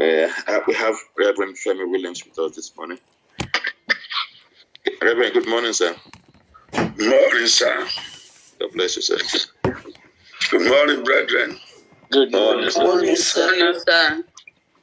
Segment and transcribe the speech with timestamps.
[0.00, 2.98] Uh, we have Reverend Femi Williams with us this morning.
[5.02, 5.94] Reverend, good morning, sir.
[6.74, 7.86] Morning, sir.
[8.58, 9.18] God bless you, sir.
[10.50, 11.58] Good morning, brethren.
[12.10, 12.82] Good morning, sir.
[12.82, 14.24] Morning, sir.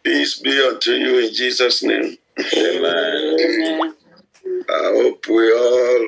[0.04, 2.16] Peace be unto you in Jesus' name.
[2.56, 3.96] Amen.
[4.70, 6.08] I hope we all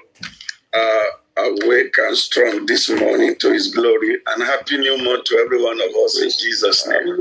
[0.76, 1.06] are
[1.50, 4.18] awake and strong this morning to His glory.
[4.28, 7.18] And happy new month to every one of us in Jesus' name.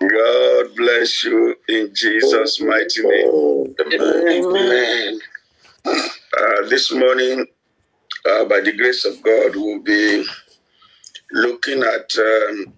[0.00, 3.74] God bless you in Jesus' mighty name.
[4.54, 5.20] Amen.
[5.86, 7.46] Uh, this morning,
[8.30, 10.24] uh, by the grace of God, we'll be
[11.32, 12.74] looking at um,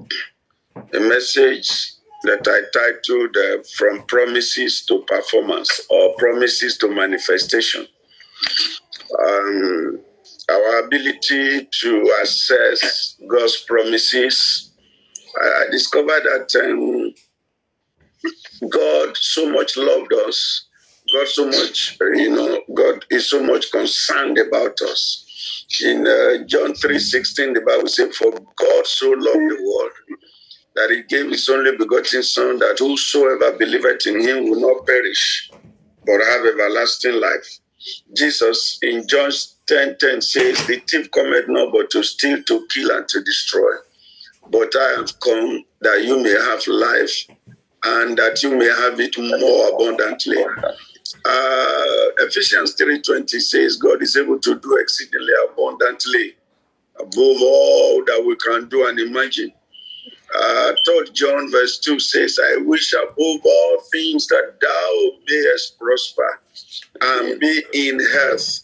[0.94, 1.92] a message
[2.24, 7.86] that I titled uh, From Promises to Performance or Promises to Manifestation.
[9.18, 10.00] Um,
[10.50, 14.70] our ability to assess God's promises.
[15.40, 17.14] I, discovered that um,
[18.70, 20.66] God so much loved us.
[21.12, 25.24] God so much, you know, God is so much concerned about us.
[25.84, 29.92] In uh, John 3:16, the Bible says, For God so loved the world
[30.74, 35.50] that he gave his only begotten Son, that whosoever believeth in him will not perish,
[36.04, 37.58] but have everlasting life.
[38.16, 43.08] Jesus in John 10:10 says, The thief cometh not but to steal, to kill, and
[43.08, 43.72] to destroy.
[44.50, 47.26] But I have come that you may have life
[47.84, 50.42] and that you may have it more abundantly.
[51.24, 56.36] Uh, Ephesians 3:20 says God is able to do exceedingly abundantly
[57.00, 59.52] above all that we can do and imagine.
[60.34, 66.40] Uh, 3 John verse 2 says, I wish above all things that thou mayest prosper
[67.00, 68.60] and be in health,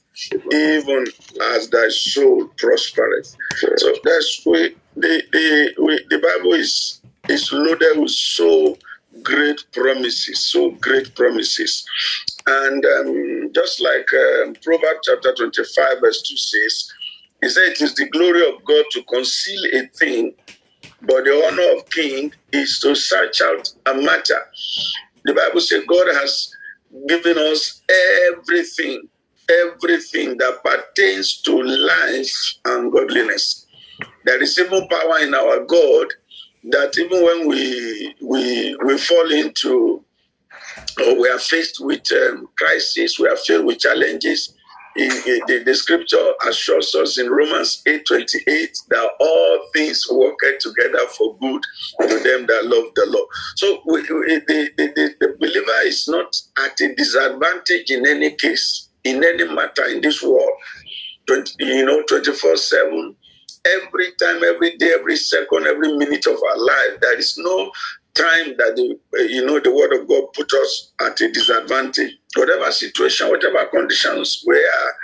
[0.53, 1.07] even
[1.55, 3.37] as thy soul prospereth.
[3.77, 8.77] So that's we the the the Bible is is loaded with so
[9.23, 11.85] great promises, so great promises.
[12.47, 16.93] And um, just like um, Proverbs chapter 25, verse 2 says,
[17.43, 20.35] he said, It is the glory of God to conceal a thing,
[21.03, 24.41] but the honor of king is to search out a matter.
[25.25, 26.55] The Bible says God has
[27.09, 27.83] given us
[28.29, 29.09] everything,
[29.49, 32.35] everything that pertains to life
[32.67, 33.67] and godliness.
[34.25, 36.09] There is even power in our God
[36.71, 40.05] that even when we we we fall into
[41.01, 44.55] or we are faced with um, crisis, we are filled with challenges.
[44.95, 51.63] The, the scripture assures us in Romans 8:28 that all things work together for good
[52.03, 53.29] to them that love the Lord.
[53.57, 58.89] So we, we, the, the, the, believer is not at a disadvantage in any case,
[59.05, 60.53] in any matter in this world.
[61.27, 63.15] 20, you know, 24-7,
[63.65, 67.01] every time, every day, every second, every minute of our life.
[67.01, 67.71] There is no
[68.15, 72.19] time that the uh, you know the word of God put us at a disadvantage.
[72.37, 74.95] Whatever situation, whatever conditions we are,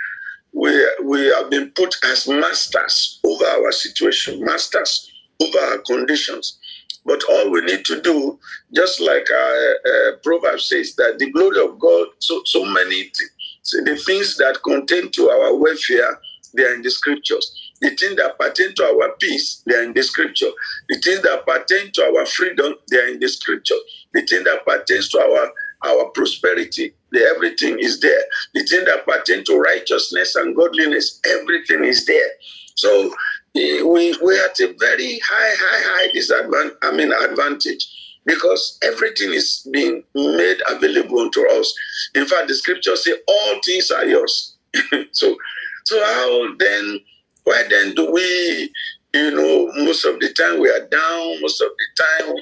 [0.53, 5.11] we we have been put as masters over our situation, masters
[5.41, 6.59] over our conditions.
[7.05, 8.39] But all we need to do,
[8.75, 13.31] just like uh, uh, Proverbs says, that the glory of God, so so many th-
[13.63, 16.19] so the things that contain to our welfare,
[16.55, 17.58] they are in the scriptures.
[17.81, 20.49] The things that pertain to our peace, they are in the scripture.
[20.89, 23.75] The things that pertain to our freedom, they are in the scripture.
[24.13, 25.51] The thing that pertains to our
[25.85, 28.21] our prosperity, the, everything is there.
[28.53, 32.29] The thing that pertain to righteousness and godliness, everything is there.
[32.75, 33.13] So
[33.55, 36.77] eh, we we are at a very high, high, high disadvantage.
[36.83, 37.87] I mean advantage
[38.25, 41.73] because everything is being made available to us.
[42.15, 44.57] In fact, the scriptures say all things are yours.
[45.13, 45.37] so
[45.85, 46.99] so how then?
[47.49, 48.71] Why then do we,
[49.15, 52.35] you know, most of the time we are down, most of the time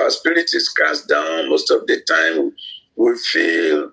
[0.00, 2.52] our spirit is cast down, most of the time
[2.94, 3.90] we feel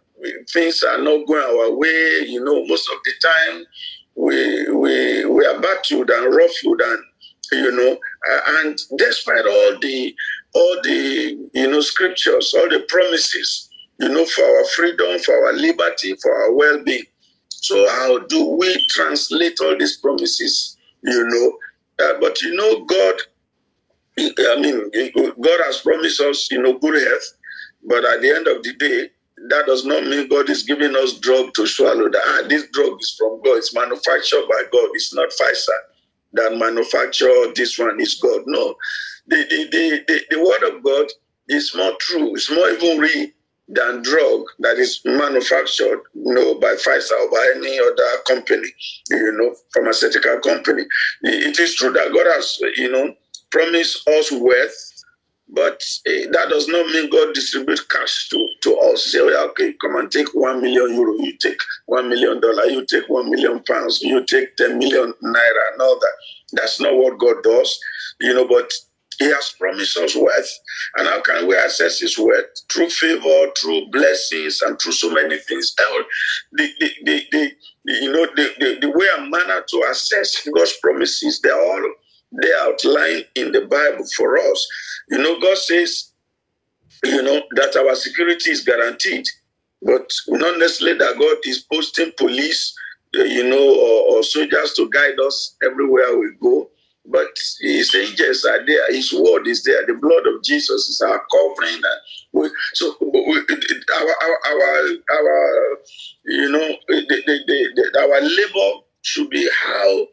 [0.53, 3.65] things are not going our way, you know, most of the time
[4.15, 7.03] we we we are battered and ruffled and
[7.53, 7.97] you know
[8.31, 10.13] uh, and despite all the
[10.53, 13.69] all the you know scriptures all the promises
[13.99, 17.05] you know for our freedom for our liberty for our well-being
[17.61, 20.77] so how do we translate all these promises?
[21.03, 21.59] You know,
[22.05, 23.15] uh, but you know, God.
[24.19, 24.91] I mean,
[25.41, 27.23] God has promised us, you know, good health.
[27.83, 29.09] But at the end of the day,
[29.49, 32.09] that does not mean God is giving us drug to swallow.
[32.09, 33.57] That ah, this drug is from God.
[33.57, 34.89] It's manufactured by God.
[34.93, 35.79] It's not Pfizer
[36.33, 37.99] that manufacture this one.
[38.01, 38.43] Is God.
[38.47, 38.75] No,
[39.27, 41.07] the the, the the the word of God
[41.47, 42.35] is more true.
[42.35, 43.27] It's more even real
[43.67, 48.67] than drug that is manufactured, you know, by Pfizer or by any other company,
[49.09, 50.83] you know, pharmaceutical company.
[51.23, 53.13] It is true that God has, you know,
[53.51, 54.75] promised us wealth
[55.49, 59.11] But eh, that does not mean God distribute cash to, to us.
[59.11, 63.07] Say, okay, come and take one million euro, you take one million dollar, you take
[63.09, 66.13] one million pounds, you take ten million naira, and all that.
[66.53, 67.79] That's not what God does,
[68.21, 68.47] you know.
[68.47, 68.73] But
[69.21, 70.49] He has promised us wealth,
[70.97, 75.37] and how can we access His wealth through favor, through blessings, and through so many
[75.37, 75.75] things?
[75.77, 77.51] The, the, the, the,
[77.85, 81.93] you know, the, the, the way and manner to access God's promises, they're all
[82.41, 84.67] they outlined in the Bible for us.
[85.09, 86.11] You know, God says,
[87.03, 89.25] you know, that our security is guaranteed,
[89.81, 92.73] but not necessarily that God is posting police,
[93.13, 96.69] you know, or, or soldiers to guide us everywhere we go.
[97.05, 98.93] But his angels are there.
[98.93, 99.85] His word is there.
[99.87, 101.81] The blood of Jesus is our covering.
[102.31, 103.37] We, so we,
[103.95, 105.77] our, our, our, our,
[106.25, 110.07] you know, the, the, the, our labor should be how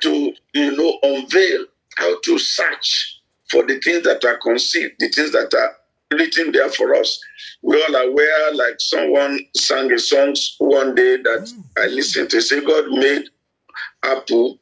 [0.00, 1.66] to, you know, unveil,
[1.96, 5.76] how to search for the things that are concealed, the things that are
[6.18, 7.20] written there for us.
[7.62, 11.64] We all aware, like someone sang a song one day that mm.
[11.78, 13.28] I listened to say, God made
[14.02, 14.58] apple,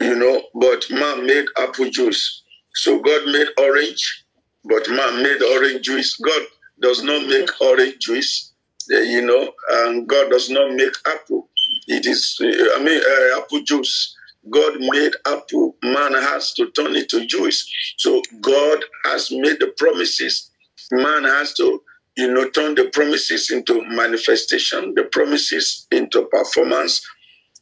[0.00, 2.42] you know, but man made apple juice.
[2.74, 4.24] So God made orange,
[4.64, 6.16] but man made orange juice.
[6.16, 6.42] God
[6.80, 8.52] does not make orange juice,
[8.92, 11.48] eh, you know, and God does not make apple.
[11.88, 14.14] It is, eh, I mean, uh, apple juice.
[14.50, 17.68] God made apple, man has to turn it to juice.
[17.98, 20.50] So God has made the promises,
[20.92, 21.82] man has to,
[22.16, 27.04] you know, turn the promises into manifestation, the promises into performance.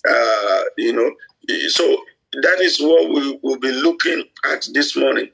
[0.08, 1.10] Uh, you know,
[1.68, 1.98] so
[2.42, 5.28] that is what we will be looking at this morning.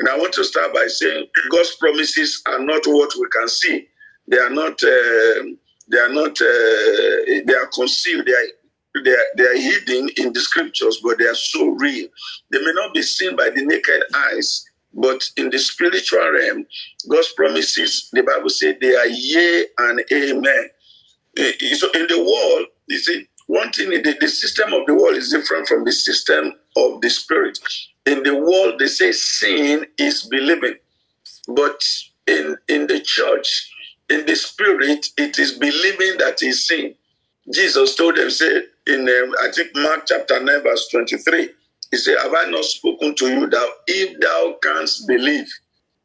[0.00, 3.88] And I want to start by saying God's promises are not what we can see.
[4.28, 4.82] They are not.
[4.82, 5.44] Uh,
[5.90, 6.40] they are not.
[6.40, 8.26] Uh, they are concealed.
[8.26, 8.46] They are
[9.04, 12.08] they are, they are hidden in the scriptures, but they are so real.
[12.50, 14.64] They may not be seen by the naked eyes,
[14.94, 16.66] but in the spiritual realm,
[17.08, 20.70] God's promises, the Bible says, they are yea and amen.
[21.38, 24.94] Eh, eh, so in the world, you see, one thing, the, the system of the
[24.94, 27.58] world is different from the system of the spirit.
[28.06, 30.76] In the world, they say sin is believing,
[31.48, 31.82] but
[32.26, 33.72] in, in the church,
[34.10, 36.94] in the spirit, it is believing that is sin.
[37.52, 41.50] Jesus told them, said in um, I think Mark chapter 9, verse 23,
[41.92, 45.48] he said, Have I not spoken to you that if thou canst believe,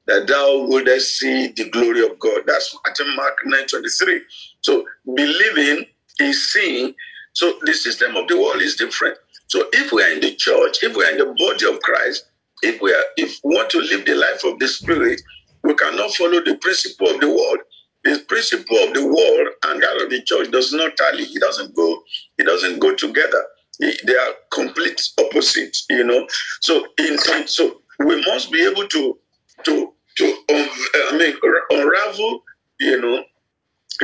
[0.08, 2.44] that thou wouldest see the glory of God?
[2.48, 4.22] That's I think Mark 9 23.
[4.62, 4.86] So
[5.16, 5.86] believing
[6.20, 6.96] is seeing.
[7.33, 9.18] So the system of the world is different.
[9.48, 12.25] So if we are in the church, if we are in the body of Christ,
[12.63, 15.22] if we are if we want to live the life of the spirit,
[15.63, 17.60] we cannot follow the principle of the world
[18.04, 21.24] the principle of the world and that of the church does not tally.
[21.24, 22.04] It doesn't go.
[22.38, 23.44] It doesn't go together.
[23.80, 25.86] They are complete opposites.
[25.89, 26.27] You know.
[26.62, 27.18] So in
[27.48, 29.19] so we must be able to
[29.66, 30.69] to to um,
[31.12, 31.36] I mean
[31.72, 32.44] unravel.
[32.80, 33.24] You know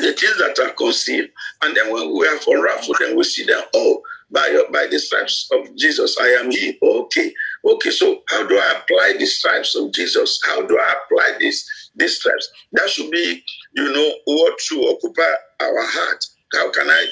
[0.02, 1.30] the things that are concealed,
[1.64, 3.62] and then when we have unraveled, then we see them.
[3.76, 4.02] Oh,
[4.32, 6.78] by by the stripes of Jesus, I am He.
[6.82, 7.34] Okay,
[7.66, 7.92] okay.
[7.92, 10.40] So how do I apply the stripes of Jesus?
[10.46, 12.50] How do I apply this these stripes?
[12.74, 13.44] That should be
[13.78, 16.26] you know, what to occupy our heart.
[16.54, 17.06] How can I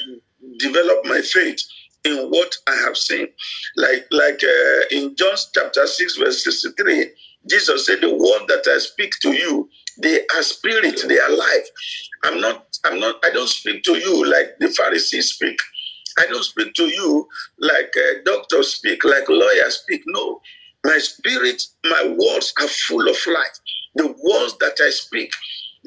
[0.58, 1.60] develop my faith
[2.04, 3.28] in what I have seen?
[3.76, 7.10] Like, like uh, in John chapter 6, verse 63,
[7.48, 9.68] Jesus said, The word that I speak to you,
[10.02, 11.68] they are spirit, they are life.
[12.24, 15.58] I'm not, I'm not, I don't speak to you like the Pharisees speak.
[16.18, 17.28] I don't speak to you
[17.60, 20.02] like uh, doctors speak, like lawyers speak.
[20.06, 20.40] No,
[20.84, 23.58] my spirit, my words are full of life.
[23.96, 25.32] The words that I speak,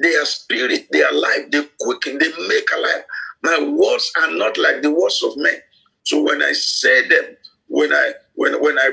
[0.02, 3.04] they are spirit, they are life, they quicken, they make alive.
[3.44, 5.56] My words are not like the words of men.
[6.04, 7.36] So when I say them,
[7.68, 8.92] when I when when I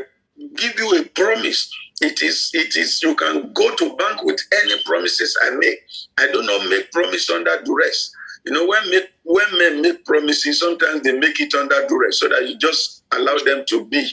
[0.58, 4.82] give you a promise, it is it is you can go to bank with any
[4.84, 5.80] promises I make.
[6.20, 8.12] I do not make promise under duress.
[8.46, 12.30] You know, when make when men make promises, sometimes they make it under duress so
[12.30, 14.10] that you just allow them to be.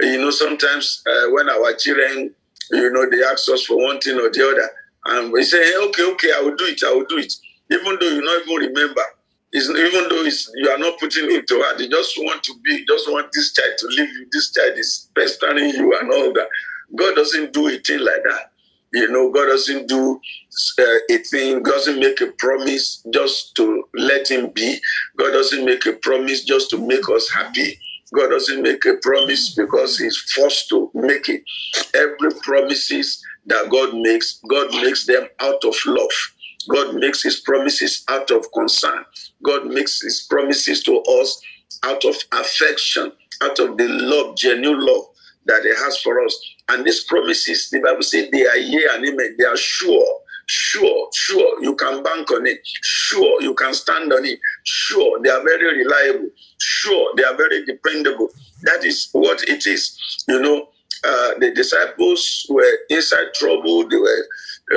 [0.00, 2.34] You know, sometimes uh, when our children,
[2.72, 4.70] you know, they ask us for one thing or the other,
[5.06, 7.32] and we say, okay, okay, I will do it, I will do it.
[7.70, 9.02] Even though you not even remember,
[9.52, 10.24] it's, even though
[10.56, 13.52] you are not putting it to heart, you just want to be, just want this
[13.52, 14.26] child to leave you.
[14.32, 16.48] This child is pestering you and all that.
[16.96, 18.52] God doesn't do a thing like that.
[18.92, 20.20] You know, God doesn't do
[20.80, 24.80] uh, a thing, God doesn't make a promise just to let him be.
[25.18, 27.78] God doesn't make a promise just to make us happy.
[28.14, 31.42] God doesn't make a promise because he's forced to make it.
[31.94, 36.10] Every promises that God makes, God makes them out of love.
[36.70, 39.04] God makes his promises out of concern.
[39.44, 41.40] God makes his promises to us
[41.84, 45.04] out of affection, out of the love, genuine love
[45.46, 46.38] that He has for us.
[46.68, 49.36] And these promises, the Bible says, they are yea and amen.
[49.38, 50.20] They are sure.
[50.46, 52.58] Sure, sure, you can bank on it.
[52.64, 54.40] Sure, you can stand on it.
[54.64, 56.28] Sure, they are very reliable.
[56.60, 58.28] Sure, they are very dependable.
[58.62, 59.96] That is what it is.
[60.26, 60.68] You know,
[61.04, 63.88] uh, the disciples were inside trouble.
[63.88, 64.26] They were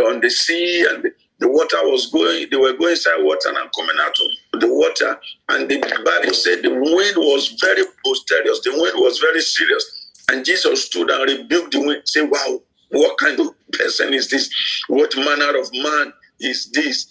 [0.10, 2.48] on the sea, and the, the water was going.
[2.52, 4.16] They were going inside water and coming out
[4.54, 5.20] of the water.
[5.50, 8.62] And the Bible said the wind was very boisterous.
[8.62, 10.03] The wind was very serious.
[10.32, 12.04] And Jesus stood and rebuked the wind.
[12.06, 14.50] Say, "Wow, what kind of person is this?
[14.88, 17.08] What manner of man is this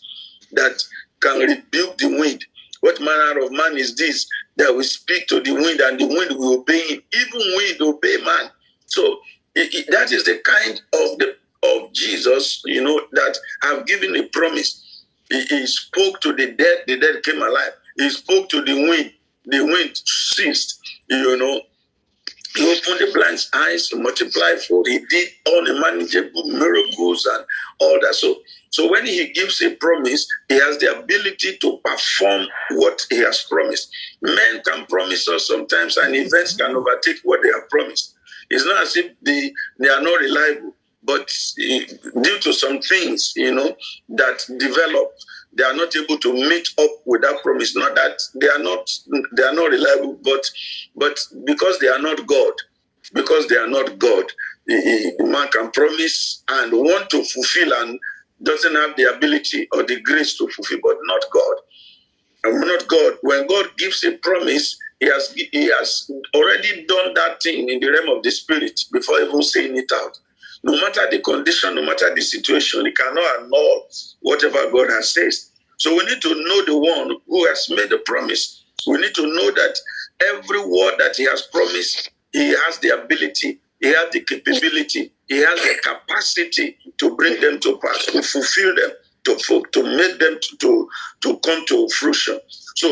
[0.52, 0.83] that
[1.21, 2.45] can rebuke the wind?
[2.81, 4.26] What manner of man is this
[4.57, 7.02] that will speak to the wind and the wind will obey him?
[7.14, 8.50] Even wind obey man.
[8.87, 9.21] So
[9.54, 14.16] it, it, that is the kind of the of Jesus, you know, that have given
[14.16, 15.04] a promise.
[15.31, 17.73] He, he spoke to the dead, the dead came alive.
[17.97, 19.12] He spoke to the wind,
[19.47, 20.81] the wind ceased.
[21.09, 21.62] You know,
[22.56, 24.87] he opened the blind's eyes, multiplied food.
[24.87, 27.44] He did unimaginable miracles and
[27.80, 28.14] all that.
[28.14, 28.37] So,
[28.71, 33.44] so when he gives a promise, he has the ability to perform what he has
[33.50, 33.90] promised.
[34.21, 38.14] Men can promise us sometimes, and events can overtake what they have promised.
[38.50, 41.87] It's not as if they, they are not reliable, but eh,
[42.21, 43.75] due to some things, you know,
[44.11, 45.12] that develop,
[45.56, 47.76] they are not able to meet up with that promise.
[47.76, 48.90] Not that they are not
[49.37, 50.50] they are not reliable, but
[50.97, 52.54] but because they are not God,
[53.14, 54.26] because they are not God,
[54.68, 58.00] man can promise and want to fulfill and
[58.42, 61.56] doesn't have the ability or the grace to fulfill, but not God.
[62.44, 63.14] And not God.
[63.23, 67.90] When God gives a promise, He has He has already done that thing in the
[67.90, 70.18] realm of the spirit before even saying it out.
[70.64, 73.88] No matter the condition, no matter the situation, He cannot annul
[74.21, 75.33] whatever God has said.
[75.78, 78.64] So we need to know the one who has made the promise.
[78.87, 79.78] We need to know that
[80.25, 85.38] every word that He has promised, He has the ability, He has the capability, He
[85.38, 88.90] has the capacity to bring them to pass, to fulfill them,
[89.25, 89.37] to,
[89.73, 90.88] to make them to, to,
[91.23, 92.38] to come to fruition.
[92.76, 92.88] So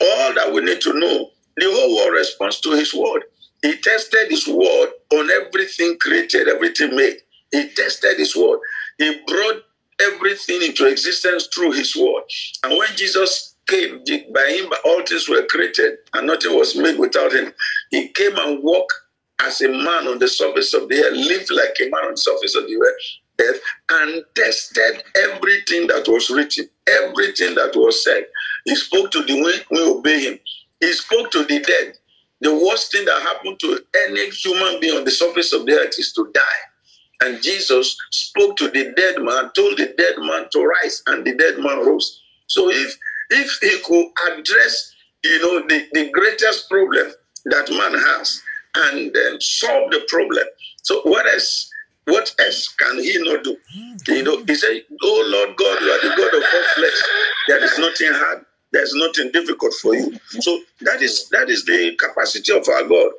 [0.00, 3.24] all that we need to know, the whole world responds to His word.
[3.62, 7.18] He tested His word on everything created, everything made.
[7.52, 8.60] He tested His word.
[8.98, 9.62] He brought
[10.00, 12.24] everything into existence through His word.
[12.64, 14.02] And when Jesus came,
[14.34, 17.52] by Him all things were created, and nothing was made without Him.
[17.90, 18.94] He came and walked
[19.42, 22.16] as a man on the surface of the earth, lived like a man on the
[22.18, 28.24] surface of the earth, and tested everything that was written, everything that was said.
[28.66, 30.40] He spoke to the wind, we obey him.
[30.80, 31.94] He spoke to the dead.
[32.40, 35.98] The worst thing that happened to any human being on the surface of the earth
[35.98, 37.22] is to die.
[37.22, 41.34] And Jesus spoke to the dead man, told the dead man to rise, and the
[41.34, 42.22] dead man rose.
[42.46, 42.96] So if
[43.30, 47.12] if he could address, you know, the, the greatest problem
[47.46, 48.42] that man has
[48.74, 50.44] and then solve the problem.
[50.82, 51.70] So what else
[52.06, 53.56] what else can he not do?
[53.72, 53.96] Hmm.
[54.08, 57.02] You know, he said, Oh Lord God, you are the God of all flesh.
[57.48, 60.18] There is nothing hard, there's nothing difficult for you.
[60.40, 63.12] So that is that is the capacity of our God.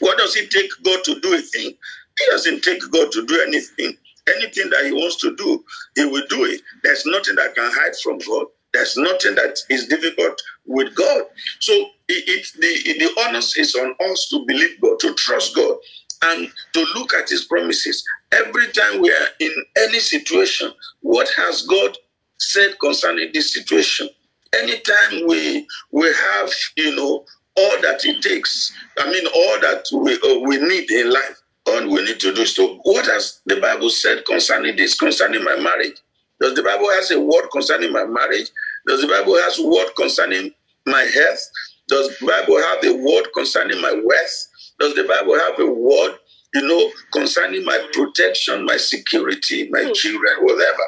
[0.00, 1.72] What does it take God to do a thing?
[2.18, 3.96] He doesn't take God to do anything.
[4.36, 5.64] Anything that He wants to do,
[5.96, 6.60] He will do it.
[6.82, 8.46] There's nothing that can hide from God.
[8.74, 11.22] There's nothing that is difficult with God.
[11.60, 11.72] So
[12.08, 15.76] it, it, the, the onus is on us to believe God, to trust God,
[16.24, 18.04] and to look at His promises.
[18.32, 21.96] Every time we are in any situation, what has God
[22.38, 24.10] said concerning this situation?
[24.54, 27.24] Anytime we we have, you know,
[27.56, 31.82] all that it takes, I mean, all that we, uh, we need in life, all
[31.88, 35.56] we need to do is to, what has the Bible said concerning this, concerning my
[35.56, 35.96] marriage?
[36.40, 38.50] Does the Bible has a word concerning my marriage?
[38.86, 40.52] Does the Bible has a word concerning
[40.86, 41.50] my health?
[41.88, 44.48] Does the Bible have a word concerning my wealth?
[44.78, 46.16] Does the Bible have a word,
[46.54, 49.94] you know, concerning my protection, my security, my mm.
[49.94, 50.82] children, whatever?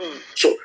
[0.00, 0.20] Mm.
[0.34, 0.56] So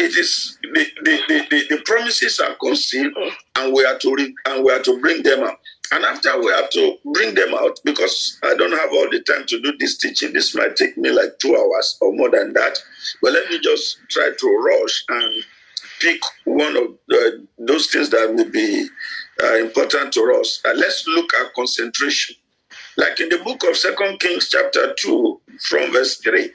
[0.00, 3.12] it is the, the, the, the, promises are concealed
[3.56, 5.58] and we are to re, and we are to bring them out.
[5.92, 9.44] And after we have to bring them out, because I don't have all the time
[9.46, 12.78] to do this teaching, this might take me like two hours or more than that.
[13.20, 15.44] But let me just try to rush and
[16.00, 18.88] pick one of the, those things that may be
[19.42, 20.62] uh, important to us.
[20.64, 22.36] Uh, let's look at concentration.
[22.96, 26.50] Like in the book of Second Kings, chapter 2, from verse 3,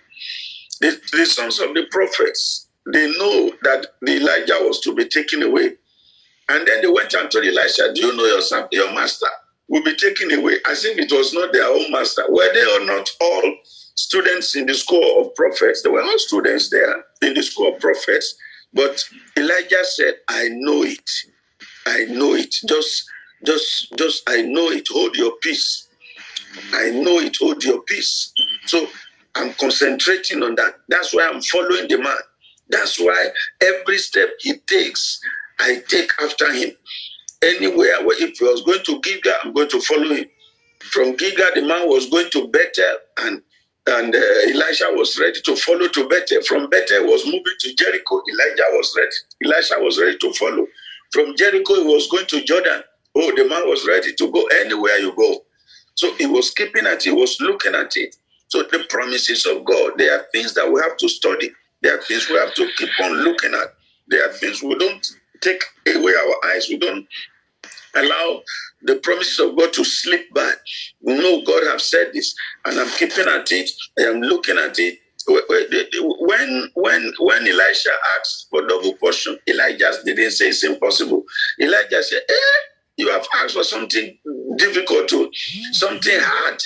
[0.82, 5.44] the, the sons of the prophets, they know that the Elijah was to be taken
[5.44, 5.72] away
[6.50, 9.28] and then they went and told Elisha, Do you know your, son, your master
[9.68, 10.58] will be taken away?
[10.68, 12.24] As if it was not their own master.
[12.30, 13.56] Were they or not all
[13.96, 15.82] students in the school of prophets?
[15.82, 18.36] They were all students there in the school of prophets.
[18.74, 19.04] But
[19.38, 21.10] Elijah said, I know it.
[21.88, 22.54] I know it.
[22.68, 23.06] Just,
[23.46, 24.88] just, just, I know it.
[24.92, 25.90] Hold your peace.
[26.74, 28.34] I know it hold your peace.
[28.66, 28.88] So
[29.36, 30.76] I'm concentrating on that.
[30.90, 32.18] That's why I'm following the man.
[32.70, 33.30] That's why
[33.62, 35.20] every step he takes,
[35.60, 36.72] I take after him.
[37.44, 40.26] Anywhere, where if he was going to Gilgal, I'm going to follow him.
[40.80, 43.42] From Gilgal, the man was going to Bethel, and
[43.88, 44.20] and uh,
[44.50, 46.42] Elisha was ready to follow to Bethel.
[46.44, 48.22] From Bethel, was moving to Jericho.
[48.30, 49.16] Elijah was ready.
[49.46, 50.66] Elisha was ready to follow.
[51.12, 52.84] From Jericho, he was going to Jordan.
[53.16, 55.44] Oh, the man was ready to go anywhere you go.
[55.96, 58.16] So he was keeping at it, he was looking at it.
[58.50, 61.52] So the promises of God, there are things that we have to study.
[61.86, 63.76] There are things we have to keep on looking at.
[64.08, 65.06] There are things we don't
[65.42, 66.68] take away our eyes.
[66.68, 67.06] We don't
[67.94, 68.42] allow
[68.82, 70.52] the promises of God to slip by.
[71.04, 72.34] We know God have said this,
[72.66, 73.70] and I'm keeping at it.
[74.00, 74.98] I am looking at it.
[75.28, 81.24] When when when Elisha asked for double portion, Elijah didn't say it's impossible.
[81.62, 84.18] Elijah said, "Eh, you have asked for something
[84.58, 85.30] difficult, to,
[85.72, 86.62] something hard.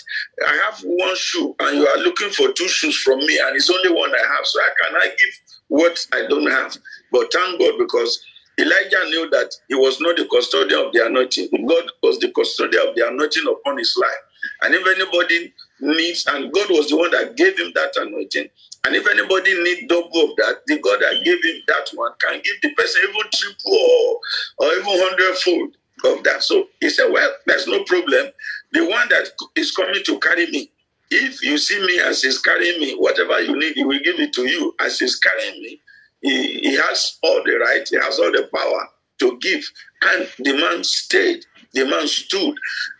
[0.45, 3.69] I have one shoe, and you are looking for two shoes from me, and it's
[3.69, 4.45] only one I have.
[4.45, 6.77] So I cannot give what I don't have.
[7.11, 8.21] But thank God because
[8.59, 11.49] Elijah knew that he was not the custodian of the anointing.
[11.67, 14.23] God was the custodian of the anointing upon his life.
[14.63, 18.49] And if anybody needs, and God was the one that gave him that anointing,
[18.85, 22.41] and if anybody needs double of that, the God that gave him that one can
[22.43, 24.19] give the person even triple or,
[24.59, 25.75] or even hundredfold
[26.05, 26.43] of that.
[26.43, 28.27] So he said, Well, there's no problem.
[28.71, 30.71] The one that is coming to carry me,
[31.11, 34.33] if you see me as he's carrying me, whatever you need, he will give it
[34.33, 35.81] to you as he's carrying me.
[36.21, 38.87] He, he has all the right, he has all the power
[39.19, 39.63] to give.
[40.03, 42.55] And the man stayed, the man stood,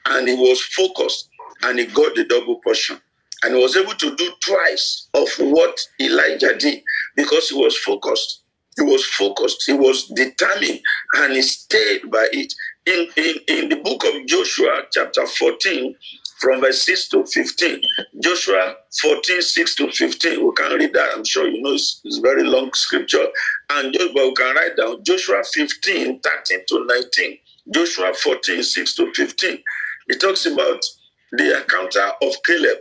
[0.08, 1.30] and he was focused,
[1.64, 3.00] and he got the double portion.
[3.44, 6.82] And he was able to do twice of what Elijah did
[7.16, 8.44] because he was focused.
[8.76, 10.80] He was focused, he was determined,
[11.16, 12.54] and he stayed by it.
[12.90, 15.96] In, in, in the book of Joshua, chapter 14,
[16.40, 17.82] from verse 6 to 15.
[18.24, 20.44] Joshua 14, 6 to 15.
[20.44, 21.12] We can read that.
[21.16, 23.28] I'm sure you know it's, it's very long scripture.
[23.70, 27.38] And just, but we can write down Joshua 15, 13 to 19.
[27.76, 29.60] Joshua 14, 6 to 15.
[30.08, 30.84] It talks about
[31.34, 32.80] the encounter of Caleb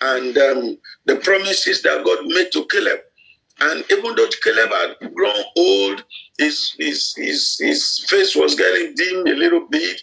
[0.00, 3.00] and um, the promises that God made to Caleb.
[3.60, 6.04] And even though Caleb had grown old,
[6.38, 10.02] his, his, his, his face was getting dim a little bit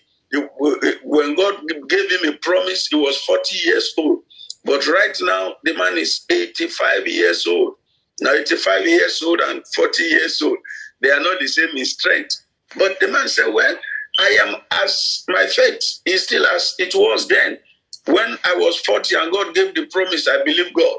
[1.04, 4.20] when God gave him a promise, he was 40 years old.
[4.66, 7.76] But right now, the man is 85 years old.
[8.22, 10.58] Now, 85 years old and 40 years old,
[11.02, 12.36] they are not the same in strength.
[12.78, 13.78] But the man said, Well,
[14.20, 17.58] I am as my faith is still as it was then.
[18.06, 20.98] When I was 40 and God gave the promise, I believe God.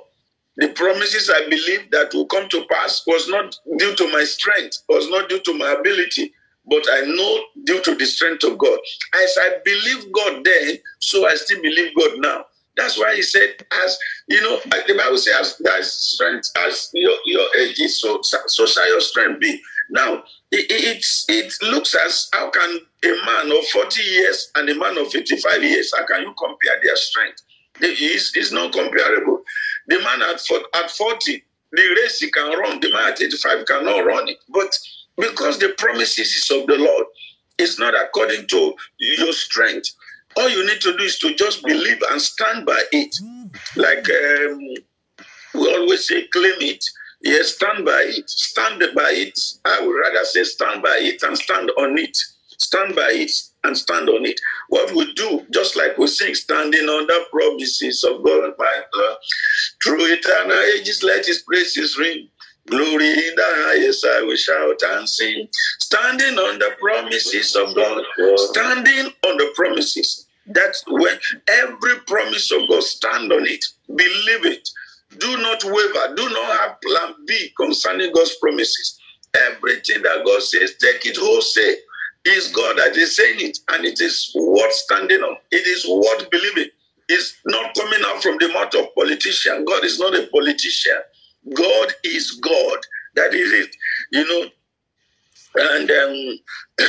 [0.60, 4.84] The promises I believe that will come to pass was not due to my strength,
[4.90, 6.34] was not due to my ability,
[6.66, 8.78] but I know due to the strength of God.
[9.14, 12.44] As I believe God then, so I still believe God now.
[12.76, 17.48] That's why he said, as you know, the Bible says, that strength, as your, your
[17.56, 19.60] age is, so, so shall your strength be.
[19.90, 24.74] Now, it, it, it looks as how can a man of 40 years and a
[24.76, 27.42] man of 55 years, how can you compare their strength?
[27.80, 29.39] It's, it's not comparable.
[29.90, 34.06] The man at, at 40, the race he can run, the man at 85 cannot
[34.06, 34.38] run it.
[34.48, 34.76] But
[35.20, 37.06] because the promises is of the Lord.
[37.58, 39.90] It's not according to your strength.
[40.36, 43.14] All you need to do is to just believe and stand by it.
[43.76, 44.58] Like um,
[45.54, 46.82] we always say, claim it.
[47.22, 48.30] Yes, stand by it.
[48.30, 49.38] Stand by it.
[49.64, 52.16] I would rather say stand by it and stand on it.
[52.60, 53.32] Stand by it
[53.64, 54.38] and stand on it.
[54.68, 59.16] What we do, just like we sing, standing on the promises of God, my God,
[59.82, 62.28] through eternal ages, let His praises ring.
[62.68, 65.48] Glory in the highest, I will shout and sing.
[65.80, 68.04] Standing on the promises of God,
[68.36, 70.26] standing on the promises.
[70.46, 71.18] That's when
[71.48, 74.68] every promise of God, stand on it, believe it.
[75.18, 78.98] Do not waver, do not have plan B concerning God's promises.
[79.34, 81.76] Everything that God says, take it wholesale.
[82.26, 85.36] Is God that is saying it, and it is worth standing on.
[85.50, 86.70] It is worth believing.
[87.08, 89.64] It's not coming out from the mouth of politician.
[89.64, 90.98] God is not a politician.
[91.54, 92.78] God is God.
[93.16, 93.74] That is it.
[94.12, 94.50] You know,
[95.56, 96.38] and um,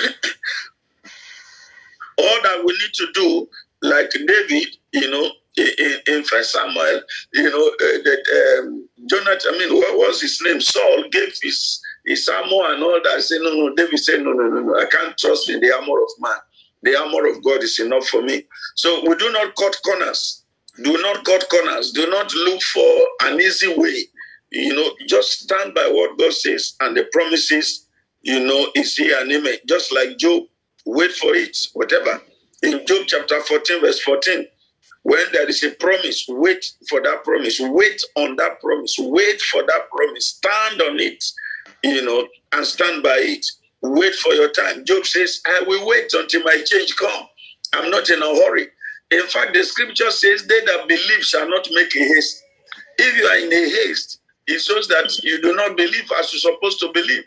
[2.17, 3.47] all that we need to do,
[3.81, 7.01] like David, you know, in, in First Samuel,
[7.33, 10.61] you know, uh, that um, Jonathan, I mean, what was his name?
[10.61, 13.21] Saul gave his his armor and all that.
[13.23, 13.75] Say, no, no.
[13.75, 14.75] David said, no, no, no, no.
[14.79, 16.37] I can't trust in the armor of man.
[16.83, 18.45] The armor of God is enough for me.
[18.75, 20.43] So we do not cut corners.
[20.83, 21.91] Do not cut corners.
[21.91, 24.05] Do not look for an easy way.
[24.51, 27.87] You know, just stand by what God says and the promises,
[28.21, 29.55] you know, is here and amen.
[29.67, 30.43] Just like Job,
[30.85, 32.21] wait for it, whatever.
[32.63, 34.45] In Job chapter 14, verse 14,
[35.03, 37.59] When there is a promise, wait for that promise.
[37.61, 38.95] Wait on that promise.
[38.99, 40.27] Wait for that promise.
[40.27, 41.23] Stand on it,
[41.83, 43.45] you know, and stand by it.
[43.81, 44.85] Wait for your time.
[44.85, 47.27] Job says, I will wait until my change come.
[47.73, 48.67] I'm not in a hurry.
[49.11, 52.43] In fact, the scripture says, They that believe shall not make a haste.
[52.97, 56.53] If you are in a haste, it shows that you do not believe as you're
[56.53, 57.23] supposed to believe.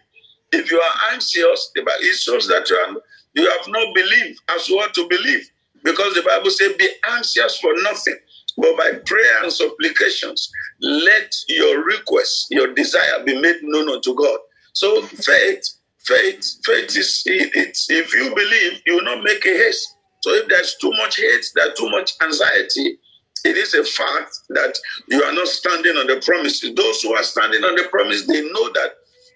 [0.53, 2.97] If you are anxious, it shows that you, are,
[3.35, 5.51] you have not believed as you ought to believe.
[5.83, 8.17] Because the Bible says, Be anxious for nothing,
[8.57, 14.39] but by prayer and supplications, let your request, your desire be made known unto God.
[14.73, 19.97] So faith, faith, faith is it's if you believe, you will not make a haste.
[20.23, 22.99] So if there's too much hate, there's too much anxiety,
[23.45, 26.75] it is a fact that you are not standing on the promises.
[26.75, 28.93] Those who are standing on the promise, they know that,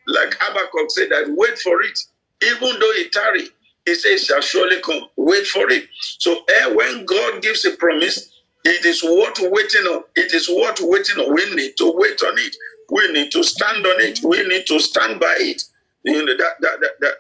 [0.07, 1.99] like Habakkuk said, that wait for it.
[2.43, 3.49] Even though it tarry,
[3.85, 5.03] he says, shall surely come.
[5.17, 5.89] Wait for it.
[6.19, 8.33] So eh, when God gives a promise,
[8.65, 10.05] it is worth waiting on.
[10.17, 11.35] It is worth waiting on.
[11.35, 12.57] We need to wait on it.
[12.91, 14.21] We need to stand on it.
[14.25, 15.63] We need to stand by it.
[16.05, 17.15] You know, that, that, that,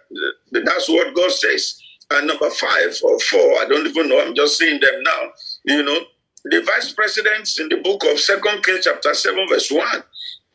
[0.53, 1.79] that, that's what God says.
[2.11, 5.31] And number five or four, I don't even know, I'm just seeing them now.
[5.65, 6.01] You know,
[6.45, 10.03] the vice presidents in the book of Second Kings, chapter 7, verse 1,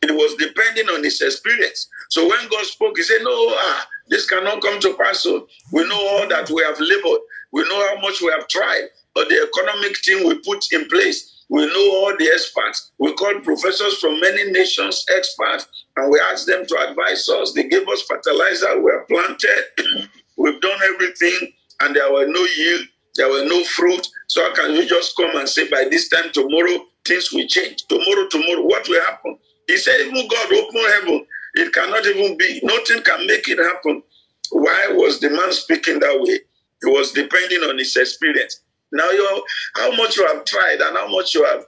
[0.03, 1.87] it was depending on his experience.
[2.09, 5.21] So when God spoke, he said, No, ah, this cannot come to pass.
[5.21, 8.87] So we know all that we have labored, we know how much we have tried,
[9.15, 12.91] but the economic team we put in place, we know all the experts.
[12.99, 17.53] We called professors from many nations experts, and we asked them to advise us.
[17.53, 19.65] They gave us fertilizer, we have planted,
[20.37, 22.87] we've done everything, and there were no yield.
[23.17, 24.07] There were no fruit.
[24.29, 27.85] So how can you just come and say by this time tomorrow things will change?
[27.87, 29.37] Tomorrow, tomorrow, what will happen?
[29.67, 31.27] He said, even God open heaven.
[31.55, 32.61] It cannot even be.
[32.63, 34.03] Nothing can make it happen.
[34.51, 36.39] Why was the man speaking that way?
[36.83, 38.61] He was depending on his experience.
[38.93, 41.65] Now, you how much you have tried and how much you have,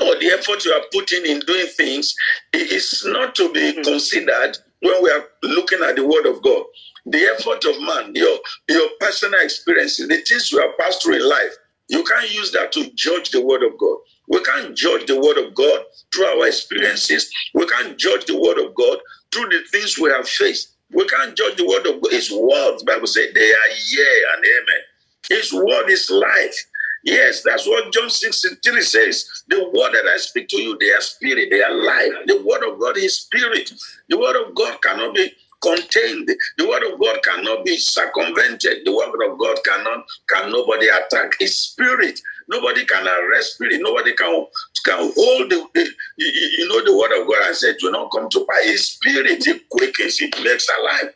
[0.00, 2.14] or the effort you are putting in doing things,
[2.52, 3.82] is not to be mm-hmm.
[3.82, 6.64] considered when we are looking at the Word of God
[7.06, 11.28] the effort of man, your, your personal experiences, the things you have passed through in
[11.28, 11.54] life,
[11.88, 13.98] you can't use that to judge the word of God.
[14.28, 17.30] We can't judge the word of God through our experiences.
[17.52, 18.98] We can't judge the word of God
[19.30, 20.76] through the things we have faced.
[20.92, 22.12] We can't judge the word of God.
[22.12, 24.82] His words, Bible says, they are yea and amen.
[25.30, 26.56] His word is life.
[27.04, 29.28] Yes, that's what John 6 and 3 says.
[29.48, 32.12] The word that I speak to you, they are spirit, they are life.
[32.26, 33.72] The word of God is spirit.
[34.10, 35.32] The word of God cannot be
[35.62, 36.30] contained.
[36.58, 38.84] The word of God cannot be circumvented.
[38.86, 41.34] The word of God cannot can nobody attack.
[41.40, 42.20] His spirit.
[42.48, 43.80] Nobody can arrest spirit.
[43.82, 44.46] Nobody can
[44.84, 45.82] can hold the, the
[46.18, 47.42] you, you, know the word of God.
[47.44, 49.46] I said, do not come to buy his spirit.
[49.46, 50.20] It quickens.
[50.20, 51.14] It makes alive.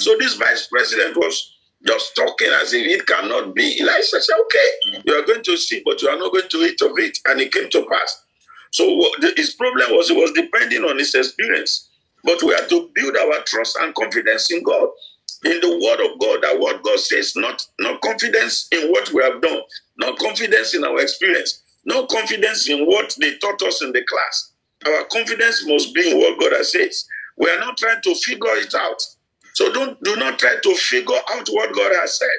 [0.00, 1.49] So this vice president was
[1.86, 3.80] just talking as if it cannot be.
[3.80, 6.80] Elijah said, okay, you are going to see, but you are not going to eat
[6.82, 7.18] of it.
[7.26, 8.24] And it came to pass.
[8.72, 8.84] So
[9.36, 11.90] his problem was he was depending on his experience.
[12.24, 14.88] But we have to build our trust and confidence in God,
[15.44, 19.22] in the word of God, that what God says, not, not confidence in what we
[19.24, 19.62] have done,
[19.98, 24.52] not confidence in our experience, not confidence in what they taught us in the class.
[24.86, 26.90] Our confidence must be in what God has said.
[27.38, 29.02] We are not trying to figure it out.
[29.60, 32.30] So don't do not try to figure out what God has said.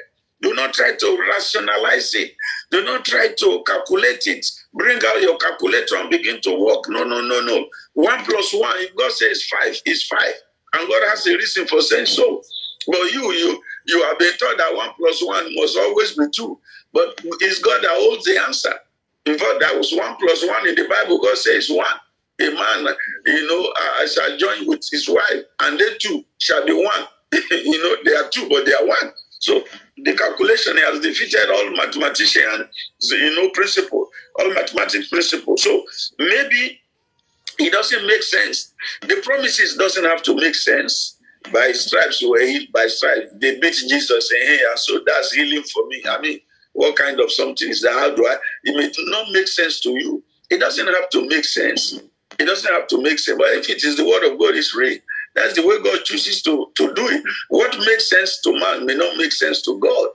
[0.42, 2.32] Do not try to rationalize it.
[2.72, 4.44] Do not try to calculate it.
[4.74, 6.86] Bring out your calculator and begin to work.
[6.88, 7.66] No, no, no, no.
[7.94, 10.34] One plus one, if God says five, is five.
[10.74, 12.42] And God has a reason for saying so.
[12.88, 16.60] But you, you, you have been taught that one plus one must always be two.
[16.92, 18.74] But it's God that holds the answer.
[19.26, 21.20] In fact, that was one plus one in the Bible.
[21.20, 21.86] God says one.
[22.40, 22.94] A man,
[23.26, 27.06] you know, uh, shall join with his wife, and they two shall be one.
[27.50, 29.12] you know, they are two, but they are one.
[29.40, 29.64] So
[29.98, 32.68] the calculation has defeated all mathematician,
[33.02, 35.56] you know, principle, all mathematics principle.
[35.56, 35.84] So
[36.18, 36.80] maybe
[37.58, 38.72] it doesn't make sense.
[39.02, 41.18] The promises doesn't have to make sense.
[41.52, 43.32] By stripes were healed by stripes.
[43.40, 46.02] They beat Jesus and hey, so that's healing for me.
[46.08, 46.40] I mean,
[46.72, 47.92] what kind of something is that?
[47.92, 48.36] How do I?
[48.64, 50.22] It may not make sense to you.
[50.50, 52.00] It doesn't have to make sense.
[52.42, 53.38] It doesn't have to make sense.
[53.38, 54.98] But if it is the word of God, is real.
[55.36, 57.24] That's the way God chooses to, to do it.
[57.50, 60.10] What makes sense to man may not make sense to God.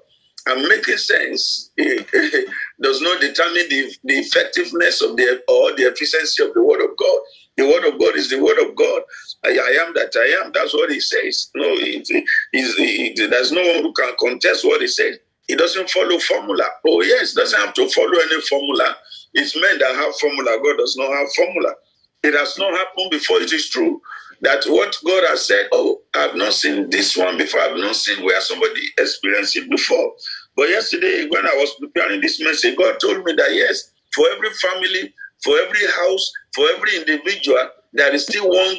[0.47, 2.41] And making sense eh, eh,
[2.81, 6.97] does not determine the, the effectiveness of the or the efficiency of the word of
[6.97, 7.19] God.
[7.57, 9.03] The word of God is the word of God.
[9.45, 10.51] I, I am that I am.
[10.53, 11.51] That's what he says.
[11.55, 15.17] No, it, it, it, there's no one who can contest what he says.
[15.47, 16.65] He doesn't follow formula.
[16.87, 18.97] Oh yes, doesn't have to follow any formula.
[19.33, 20.59] It's men that have formula.
[20.63, 21.75] God does not have formula.
[22.23, 23.41] It has not happened before.
[23.41, 24.01] It is true
[24.41, 28.25] that what God has said, oh, I've not seen this one before, I've not seen
[28.25, 30.13] where somebody experienced it before.
[30.55, 34.51] But yesterday, when I was preparing this message, God told me that yes, for every
[34.51, 38.77] family, for every house, for every individual, there is still one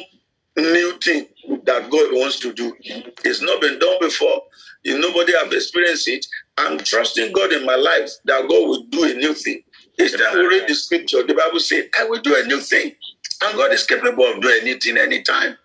[0.57, 1.27] new thing
[1.65, 2.75] that God wants to do.
[3.25, 4.41] It's not been done before.
[4.83, 6.25] If nobody have experienced it,
[6.57, 9.63] I'm trusting God in my life that God will do a new thing.
[9.99, 12.93] Each time we read the scripture, the Bible says, I will do a new thing.
[13.43, 15.57] And God is capable of doing anything anytime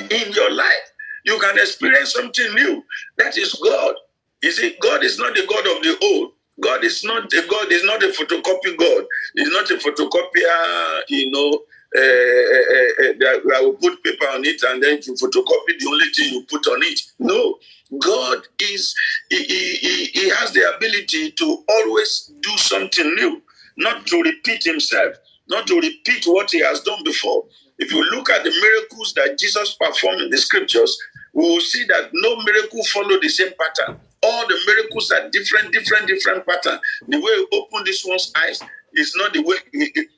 [0.00, 0.92] in your life.
[1.24, 2.84] You can experience something new.
[3.18, 3.94] That is God.
[4.42, 6.32] You see, God is not the God of the old.
[6.60, 9.04] God is not a God, is not a photocopy God.
[9.34, 11.60] He's not a photocopier, you know,
[11.96, 15.86] uh, uh, uh, that I will put paper on it and then you photocopy the
[15.88, 17.00] only thing you put on it.
[17.18, 17.58] No,
[18.00, 18.94] God is,
[19.30, 23.42] he, he, he has the ability to always do something new,
[23.76, 25.16] not to repeat himself,
[25.48, 27.44] not to repeat what he has done before.
[27.78, 30.96] If you look at the miracles that Jesus performed in the scriptures,
[31.34, 33.98] we will see that no miracle followed the same pattern.
[34.22, 36.78] All the miracles are different, different, different pattern.
[37.08, 38.60] The way you open this one's eyes
[38.94, 39.56] is not the way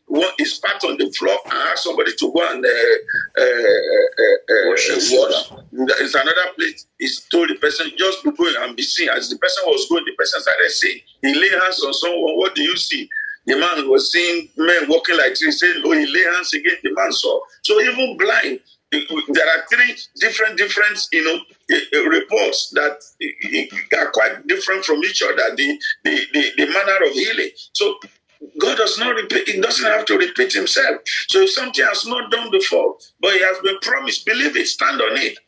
[0.06, 2.68] one is pat on the floor and ask somebody to go and uh,
[3.38, 5.52] uh, uh, uh, wash.
[6.00, 6.87] It's another place.
[6.98, 9.08] He's told the person just be going and be seen.
[9.08, 12.37] As the person was going, the person started saying, he lay hands on someone.
[12.37, 13.08] What do you see?
[13.46, 16.76] The man was seeing men walking like trees, saying, Oh, he lay hands again.
[16.83, 17.40] The man saw.
[17.64, 18.61] So even blind,
[18.92, 23.66] there are three different different you know eh, eh, reports that eh,
[23.98, 27.98] are quite different from each other the the, the, the manner of healing so
[28.59, 31.00] God does not repeat, he doesn't have to repeat himself.
[31.28, 35.00] So if something has not done before, but he has been promised, believe it, stand
[35.00, 35.38] on it.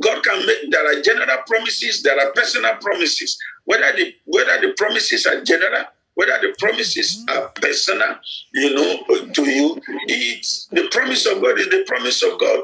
[0.00, 3.38] God can make there are general promises, there are personal promises.
[3.64, 5.84] Whether the whether the promises are general,
[6.16, 8.16] whether the promises are personal,
[8.52, 12.60] you know, to you, it's the promise of God is the promise of God.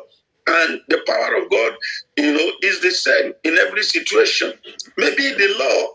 [0.47, 1.75] And the power of God,
[2.17, 4.53] you know, is the same in every situation.
[4.97, 5.95] Maybe the law,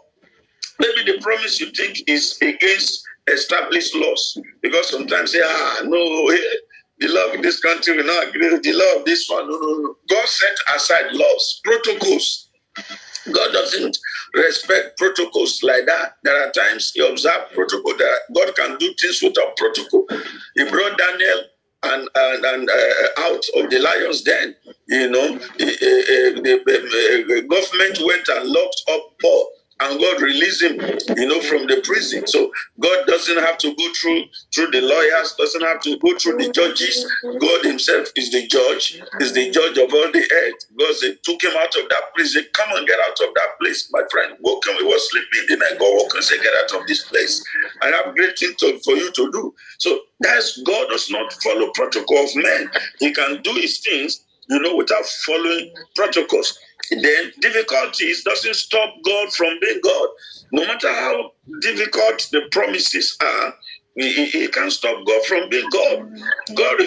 [0.79, 4.39] maybe the promise you think is against established laws.
[4.61, 6.31] Because sometimes say, ah, no,
[6.99, 9.49] the law of this country will not agree with the law of this one.
[9.49, 9.95] No, no, no.
[10.09, 12.49] God set aside laws, protocols.
[13.25, 13.97] God doesn't
[14.33, 16.13] respect protocols like that.
[16.23, 17.97] There are times He observes protocol.
[17.97, 20.05] That God can do things without protocol.
[20.55, 21.43] He brought Daniel
[21.83, 24.55] and and, and uh, out of the lions den.
[24.87, 25.65] You know, the,
[26.43, 29.49] the, the, government went and locked up Paul
[29.81, 30.75] and God released him,
[31.17, 32.27] you know, from the prison.
[32.27, 36.37] So God doesn't have to go through through the lawyers, doesn't have to go through
[36.37, 37.05] the judges.
[37.39, 40.61] God Himself is the judge, is the judge of all the earth.
[40.79, 42.45] God took him out of that prison.
[42.53, 44.35] Come and get out of that place, my friend.
[44.41, 44.75] Welcome.
[44.79, 47.43] He was sleeping the I go walk and say, Get out of this place.
[47.81, 49.53] I have great things for you to do.
[49.79, 52.69] So that's God does not follow protocol of men.
[52.99, 56.57] He can do his things, you know, without following protocols
[56.91, 60.09] then difficulties doesn't stop God from being God.
[60.51, 63.53] No matter how difficult the promises are,
[63.95, 66.09] he, he can't stop God from being God.
[66.55, 66.77] God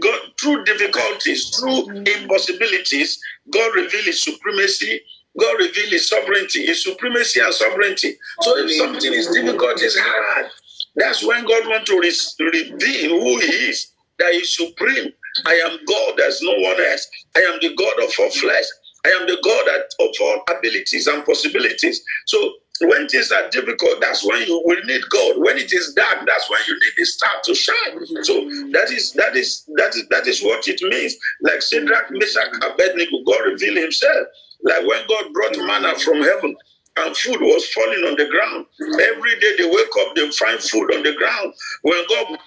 [0.00, 3.18] God through difficulties, through impossibilities,
[3.52, 5.00] God reveals his supremacy,
[5.38, 8.16] God reveals his sovereignty, his supremacy and sovereignty.
[8.40, 10.50] So if something is difficult, it's hard.
[10.96, 15.12] That's when God wants to re- reveal who he is, that supreme.
[15.44, 17.06] I am God, there's no one else.
[17.36, 18.64] I am the God of all flesh.
[19.06, 22.02] I am the God of all abilities and possibilities.
[22.26, 25.36] So when things are difficult, that's when you will need God.
[25.38, 28.24] When it is dark, that's when you need the star to shine.
[28.24, 28.34] So
[28.72, 31.16] that is that is that is that is what it means.
[31.42, 34.28] Like Shadrach, Meshach, Abednego, God revealed Himself.
[34.64, 36.56] Like when God brought manna from heaven,
[36.98, 38.66] and food was falling on the ground.
[38.80, 41.54] Every day they wake up, they find food on the ground.
[41.82, 42.38] When God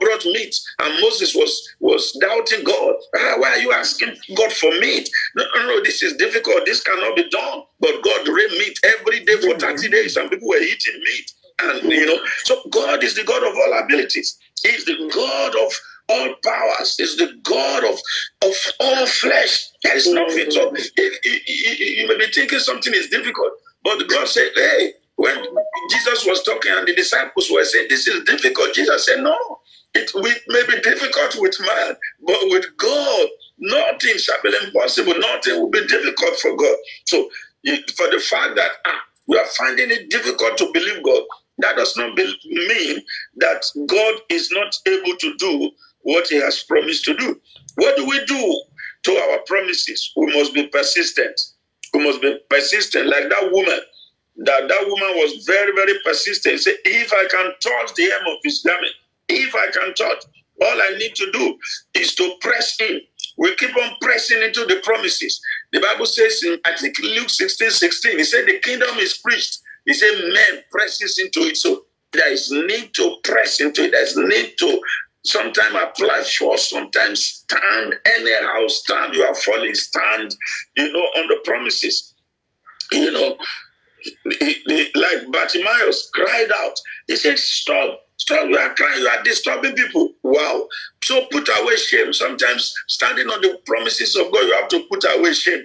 [0.00, 2.94] brought meat, and Moses was was doubting God.
[3.16, 5.08] Ah, why are you asking God for meat?
[5.36, 6.66] No, no, no, this is difficult.
[6.66, 7.62] This cannot be done.
[7.80, 11.32] But God rained meat every day for 30 days, and people were eating meat.
[11.62, 14.38] And you know, so God is the God of all abilities.
[14.62, 15.72] He's the God of
[16.08, 16.96] all powers.
[16.98, 17.98] He's the God of,
[18.44, 19.68] of all flesh.
[19.84, 20.50] There is nothing.
[20.50, 23.52] So you may be thinking something is difficult,
[23.84, 25.36] but God said, Hey, when
[25.90, 29.36] Jesus was talking and the disciples were saying, This is difficult, Jesus said, No,
[29.94, 30.12] it
[30.48, 31.96] may be difficult with man,
[32.26, 35.14] but with God, nothing shall be impossible.
[35.18, 36.76] Nothing will be difficult for God.
[37.06, 37.30] So,
[37.96, 41.22] for the fact that ah, we are finding it difficult to believe God,
[41.58, 43.02] that does not mean
[43.38, 45.70] that God is not able to do
[46.02, 47.40] what He has promised to do.
[47.76, 48.62] What do we do
[49.04, 50.12] to our promises?
[50.16, 51.40] We must be persistent.
[51.94, 53.80] We must be persistent, like that woman.
[54.38, 56.60] That that woman was very, very persistent.
[56.60, 58.92] Say, if I can touch the hem of his garment,
[59.28, 60.24] if I can touch,
[60.60, 61.58] all I need to do
[61.94, 63.00] is to press in.
[63.36, 65.40] We keep on pressing into the promises.
[65.72, 69.60] The Bible says in I think Luke 16, 16, he said the kingdom is preached.
[69.86, 71.56] He said men presses into it.
[71.56, 73.92] So there is need to press into it.
[73.92, 74.80] There's need to
[75.24, 79.14] sometimes apply for, sometimes stand, anyhow stand.
[79.14, 80.34] You are falling, stand,
[80.76, 82.14] you know, on the promises.
[82.90, 83.36] You know,
[84.94, 86.74] like Bartimaeus cried out.
[87.06, 90.12] He said, Stop, stop, you are crying, you are disturbing people.
[90.22, 90.68] Wow.
[91.02, 92.12] So put away shame.
[92.12, 95.64] Sometimes standing on the promises of God, you have to put away shame.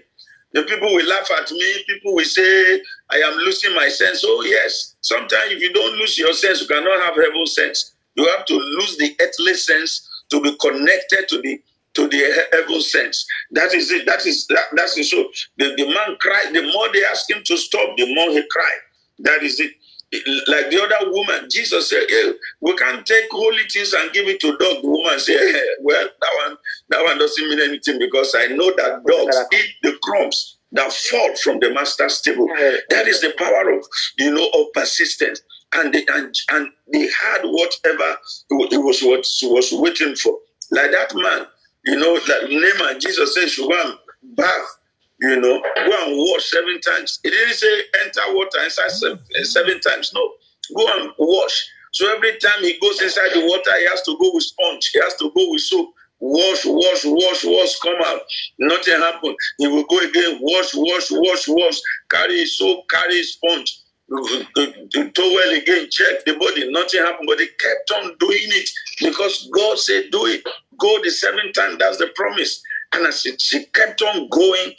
[0.53, 1.83] The people will laugh at me.
[1.87, 4.23] People will say, I am losing my sense.
[4.25, 4.95] Oh, yes.
[5.01, 7.93] Sometimes if you don't lose your sense, you cannot have heaven sense.
[8.15, 11.61] You have to lose the earthly sense to be connected to the
[11.95, 13.25] to the heaven sense.
[13.51, 14.05] That is it.
[14.05, 15.05] That is that, that's it.
[15.05, 16.53] So the, the man cried.
[16.53, 18.79] The more they asked him to stop, the more he cried.
[19.19, 19.71] That is it.
[20.47, 24.39] Like the other woman, Jesus said, hey, "We can't take holy things and give it
[24.41, 26.57] to dog." The woman said, hey, "Well, that one,
[26.89, 31.35] that one doesn't mean anything because I know that dogs eat the crumbs that fall
[31.37, 32.47] from the master's table.
[32.89, 33.85] That is the power of
[34.17, 35.41] you know of persistence."
[35.75, 38.17] And they and, and they had whatever
[38.51, 40.37] it was what she was waiting for.
[40.71, 41.47] Like that man,
[41.85, 44.77] you know, that Naaman, Jesus said, should go bath,
[45.23, 47.19] you know, go and wash seven times.
[47.23, 50.13] He didn't say enter water inside seven, seven times.
[50.15, 50.33] No,
[50.77, 51.69] go and wash.
[51.93, 54.91] So every time he goes inside the water, he has to go with sponge.
[54.93, 55.93] He has to go with soap.
[56.19, 58.21] Wash, wash, wash, wash, come out.
[58.59, 59.35] Nothing happened.
[59.59, 61.79] He will go again, wash, wash, wash, wash,
[62.11, 67.91] carry soap, carry sponge the towel again, check the body, nothing happened, but he kept
[67.97, 68.69] on doing it
[69.01, 70.43] because God said, Do it.
[70.79, 71.77] Go the seventh time.
[71.79, 72.61] That's the promise.
[72.93, 74.73] And as she, kept on going, eh,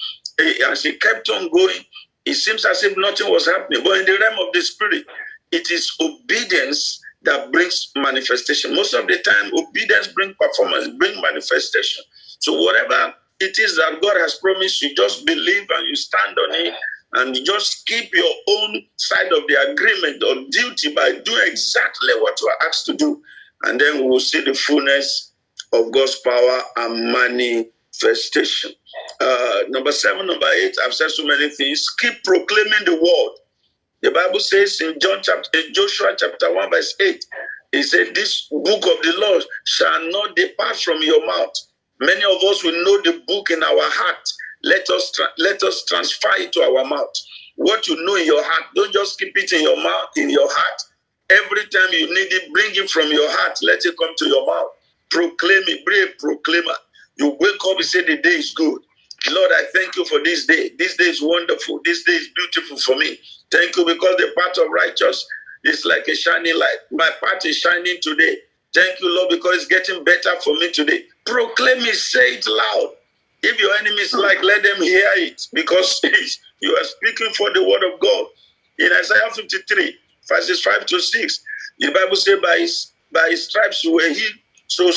[0.71, 1.79] as she kept on going,
[2.27, 3.83] it seems as if nothing was happening.
[3.85, 5.05] But in the realm of the spirit,
[5.53, 8.75] it is obedience that brings manifestation.
[8.75, 12.05] Most of the time, obedience brings performance, bring manifestation.
[12.41, 16.55] So whatever it is that God has promised, you just believe and you stand on
[16.57, 16.75] it
[17.15, 22.41] and just keep your own side of the agreement or duty by doing exactly what
[22.41, 23.23] you are asked to do.
[23.65, 25.33] And then we will see the fullness
[25.73, 27.13] of God's power and
[28.03, 28.73] manifestation.
[29.21, 31.87] Uh, number seven, number eight, I've said so many things.
[32.01, 33.37] Keep proclaiming the word.
[34.03, 37.25] The Bible says in John chapter in Joshua chapter 1, verse 8,
[37.73, 41.55] he said, This book of the Lord shall not depart from your mouth.
[42.01, 44.29] Many of us will know the book in our heart
[44.65, 47.13] let us tra- let us transfer it to our mouth.
[47.57, 50.49] What you know in your heart, don't just keep it in your mouth, in your
[50.51, 50.83] heart.
[51.31, 53.59] Every time you need it, bring it from your heart.
[53.63, 54.71] Let it come to your mouth.
[55.11, 56.77] Proclaim it, be a proclaimer.
[57.19, 58.83] You wake up and say the day is good.
[59.31, 60.73] Lord, I thank you for this day.
[60.79, 61.81] This day is wonderful.
[61.85, 63.19] This day is beautiful for me.
[63.51, 65.27] Thank you because the path of righteous
[65.65, 66.79] is like a shining light.
[66.93, 68.39] My path is shining today.
[68.75, 71.05] Thank you, Lord, because it's getting better for me today.
[71.27, 72.95] Proclaim it, say it loud.
[73.43, 76.01] If your enemies like, let them hear it because
[76.61, 78.27] you are speaking for the word of God.
[78.79, 79.97] In Isaiah 53,
[80.29, 81.41] verses 5 to 6,
[81.81, 84.35] the Bible says, by his, by his stripes you were healed.
[84.69, 84.91] So,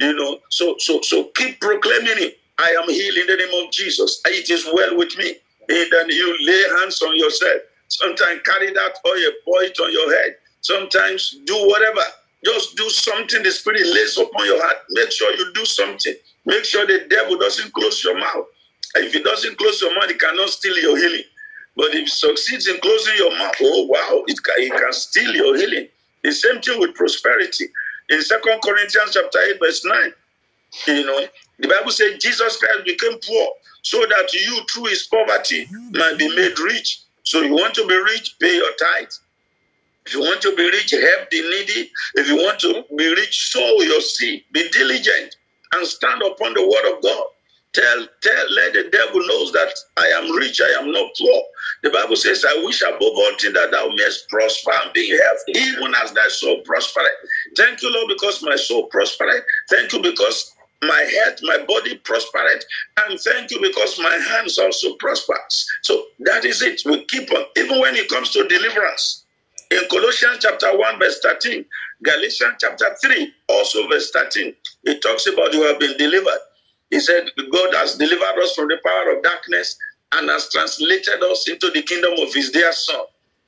[0.00, 2.38] you know, so so so keep proclaiming it.
[2.58, 4.20] I am healed in the name of Jesus.
[4.26, 5.36] It is well with me.
[5.70, 7.62] And then you lay hands on yourself.
[7.88, 10.36] Sometimes carry that oil, pour it on your head.
[10.62, 12.02] Sometimes do whatever.
[12.44, 14.78] Just do something the Spirit lays upon your heart.
[14.90, 16.14] Make sure you do something.
[16.46, 18.46] Make sure the devil doesn't close your mouth.
[18.96, 21.24] If he doesn't close your mouth, he cannot steal your healing.
[21.76, 25.34] But if he succeeds in closing your mouth, oh wow, it can, he can steal
[25.34, 25.88] your healing.
[26.24, 27.66] The same thing with prosperity.
[28.10, 30.12] In Second Corinthians chapter 8, verse 9,
[30.88, 31.26] you know,
[31.58, 33.48] the Bible says Jesus Christ became poor
[33.82, 37.02] so that you through his poverty might be made rich.
[37.24, 39.10] So you want to be rich, pay your tithe.
[40.06, 41.90] If you want to be rich, help the needy.
[42.14, 44.44] If you want to be rich, sow your seed.
[44.52, 45.36] Be diligent
[45.74, 47.24] and stand upon the word of God.
[47.72, 51.42] Tell, tell, let the devil knows that I am rich, I am not poor.
[51.84, 55.60] The Bible says, I wish above all things that thou mayest prosper and be healthy,
[55.70, 57.12] even as thy soul prospereth.
[57.56, 59.44] Thank you, Lord, because my soul prospereth.
[59.70, 60.52] Thank you because
[60.82, 62.64] my health, my body prospereth.
[63.06, 65.66] And thank you because my hands also prospers.
[65.82, 66.82] So that is it.
[66.86, 69.26] We keep on, even when it comes to deliverance.
[69.70, 71.64] In Colossians chapter 1, verse 13,
[72.02, 76.40] Galatians chapter 3, also verse 13, it talks about you have been delivered.
[76.90, 79.76] He said, God has delivered us from the power of darkness
[80.14, 83.02] and has translated us into the kingdom of his dear son,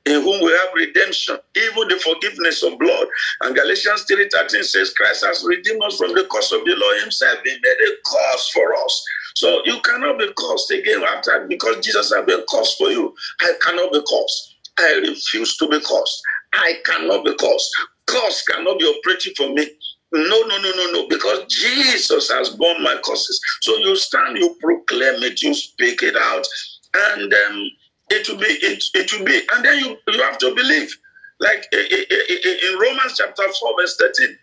[0.05, 3.07] in whom we have redemption, even the forgiveness of blood.
[3.41, 7.39] And Galatians 3:13 says, Christ has redeemed us from the curse of the law himself.
[7.45, 9.05] He made a curse for us.
[9.35, 13.15] So you cannot be cursed again after because Jesus has been cursed for you.
[13.41, 14.55] I cannot be cursed.
[14.79, 16.21] I refuse to be cursed.
[16.53, 17.71] I cannot be cursed.
[18.07, 19.67] Curse cannot be operating for me.
[20.13, 21.09] No, no, no, no, no.
[21.09, 23.41] Because Jesus has borne my curses.
[23.61, 26.47] So you stand, you proclaim it, you speak it out,
[26.95, 27.71] and um,
[28.11, 30.95] it will be, it, it will be, and then you, you have to believe.
[31.41, 34.37] Like eh, eh, eh, in Romans chapter 4, verse 13,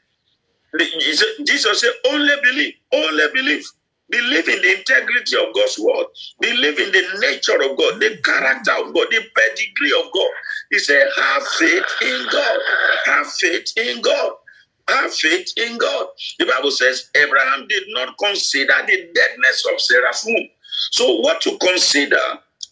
[1.46, 3.66] Jesus said, only believe, only believe.
[4.10, 6.06] Believe in the integrity of God's word.
[6.40, 10.30] Believe in the nature of God, the character of God, the pedigree of God.
[10.70, 12.58] He said, have faith in God.
[13.06, 14.32] Have faith in God.
[14.90, 16.06] Have faith in God.
[16.38, 19.80] The Bible says Abraham did not consider the deadness of
[20.26, 20.48] womb.
[20.92, 22.16] So, what to consider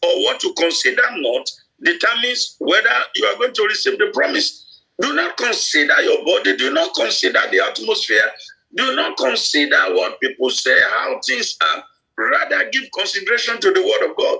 [0.03, 1.49] or what to consider not
[1.83, 4.83] determines whether you are going to receive the promise.
[5.01, 8.31] Do not consider your body, do not consider the atmosphere,
[8.75, 11.85] do not consider what people say, how things are.
[12.19, 14.39] Rather, give consideration to the word of God.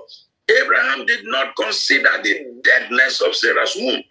[1.09, 4.03] Did not consider the deadness of Sarah's womb.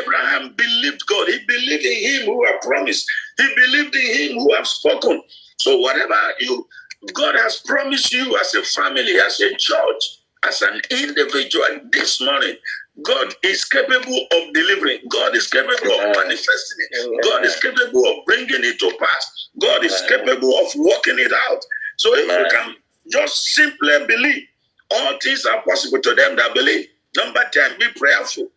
[0.00, 1.26] Abraham believed God.
[1.26, 3.04] He believed in him who had promised.
[3.36, 5.22] He believed in him who had spoken.
[5.58, 6.68] So whatever you
[7.14, 12.54] God has promised you as a family, as a church, as an individual this morning,
[13.02, 15.00] God is capable of delivering.
[15.10, 17.24] God is capable of manifesting it.
[17.24, 19.48] God is capable of bringing it to pass.
[19.60, 21.64] God is capable of working it out.
[21.96, 22.76] So if you can
[23.10, 24.44] just simply believe,
[24.92, 26.86] all things are possible to them that believe.
[27.16, 28.48] Number 10, be prayerful.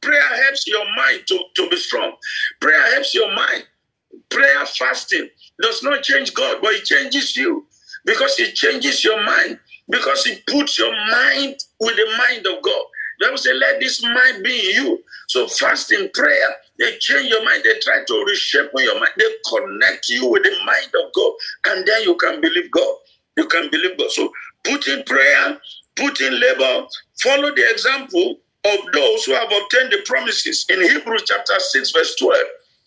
[0.00, 2.12] Prayer helps your mind to, to be strong.
[2.60, 3.64] Prayer helps your mind.
[4.30, 5.28] Prayer fasting
[5.62, 7.66] does not change God, but it changes you
[8.04, 9.58] because it changes your mind,
[9.88, 12.84] because it puts your mind with the mind of God.
[13.20, 15.04] The Bible says, let this mind be in you.
[15.28, 16.48] So fasting, prayer,
[16.78, 17.62] they change your mind.
[17.64, 19.12] They try to reshape your mind.
[19.18, 21.32] They connect you with the mind of God.
[21.68, 22.96] And then you can believe God.
[23.36, 24.10] You can believe God.
[24.10, 24.32] So
[24.64, 25.58] put in prayer,
[25.94, 26.86] put in labor,
[27.22, 30.66] follow the example of those who have obtained the promises.
[30.68, 32.38] In Hebrews chapter 6, verse 12,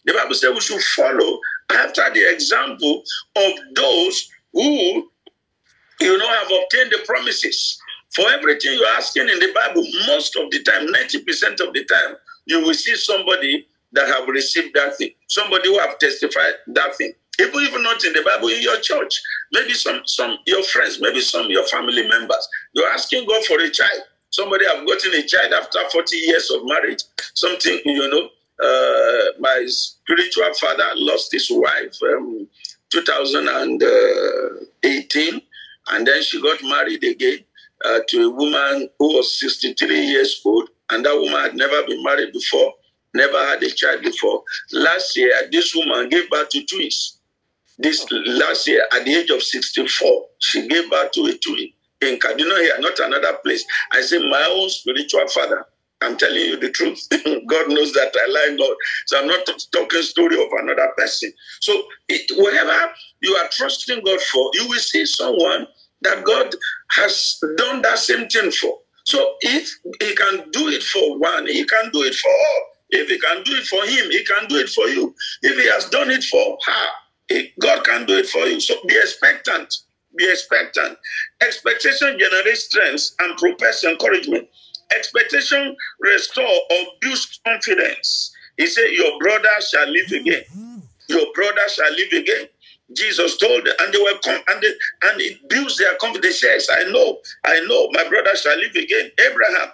[0.06, 1.40] the Bible says we should follow
[1.70, 3.04] after the example
[3.36, 5.10] of those who
[6.02, 7.80] you know have obtained the promises.
[8.12, 12.16] For everything you're asking in the Bible, most of the time, 90% of the time,
[12.46, 17.14] you will see somebody that have received that thing, somebody who have testified that thing.
[17.40, 19.22] Even if not in the Bible, in your church,
[19.54, 22.48] maybe some some your friends, maybe some your family members.
[22.74, 24.02] You're asking God for a child.
[24.32, 27.04] Somebody have gotten a child after 40 years of marriage.
[27.34, 28.30] Something, you know,
[28.64, 32.48] uh, my spiritual father lost his wife um,
[32.90, 35.42] 2018,
[35.92, 37.40] and then she got married again
[37.86, 42.04] uh, to a woman who was 63 years old, and that woman had never been
[42.04, 42.74] married before,
[43.14, 44.44] never had a child before.
[44.74, 47.19] Last year, this woman gave birth to twins.
[47.80, 51.70] This last year, at the age of 64, she gave birth to a twin
[52.02, 53.64] in Kaduna here, not another place.
[53.94, 55.66] I say, my own spiritual father.
[56.02, 57.08] I'm telling you the truth.
[57.12, 58.78] God knows that I lie not.
[59.08, 61.32] So I'm not talking story of another person.
[61.62, 65.68] So it, whatever you are trusting God for, you will see someone
[66.02, 66.54] that God
[66.92, 68.80] has done that same thing for.
[69.06, 69.70] So if
[70.00, 72.64] he can do it for one, he can do it for all.
[72.92, 75.14] If he can do it for him, he can do it for you.
[75.42, 76.88] If he has done it for her,
[77.60, 78.60] God can do it for you.
[78.60, 79.74] So be expectant.
[80.18, 80.98] Be expectant.
[81.42, 84.48] Expectation generates strength and propels encouragement.
[84.96, 86.86] Expectation restore or
[87.46, 88.34] confidence.
[88.58, 90.44] He said, Your brother shall live again.
[90.52, 90.80] Mm-hmm.
[91.10, 92.48] Your brother shall live again.
[92.96, 94.74] Jesus told them, and they were com- and they,
[95.04, 96.42] and it builds their confidence.
[96.42, 99.12] Yes, I know, I know, my brother shall live again.
[99.20, 99.70] Abraham,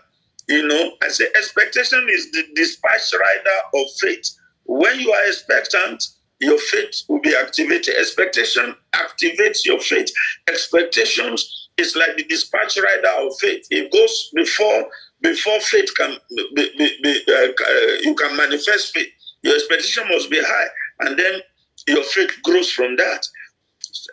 [0.49, 4.37] you know, I say expectation is the dispatch rider of faith.
[4.65, 6.03] When you are expectant,
[6.45, 7.95] your faith will be activated.
[7.97, 10.11] Expectation activates your faith.
[10.47, 13.67] Expectations is like the dispatch rider of faith.
[13.71, 14.87] It goes before
[15.21, 16.17] before faith can
[16.55, 19.09] be, be, be, uh, you can manifest faith.
[19.43, 20.67] Your expectation must be high,
[21.01, 21.41] and then
[21.87, 23.27] your faith grows from that.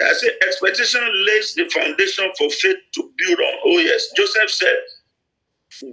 [0.03, 3.55] I say expectation lays the foundation for faith to build on.
[3.67, 4.09] Oh, yes.
[4.17, 4.77] Joseph said,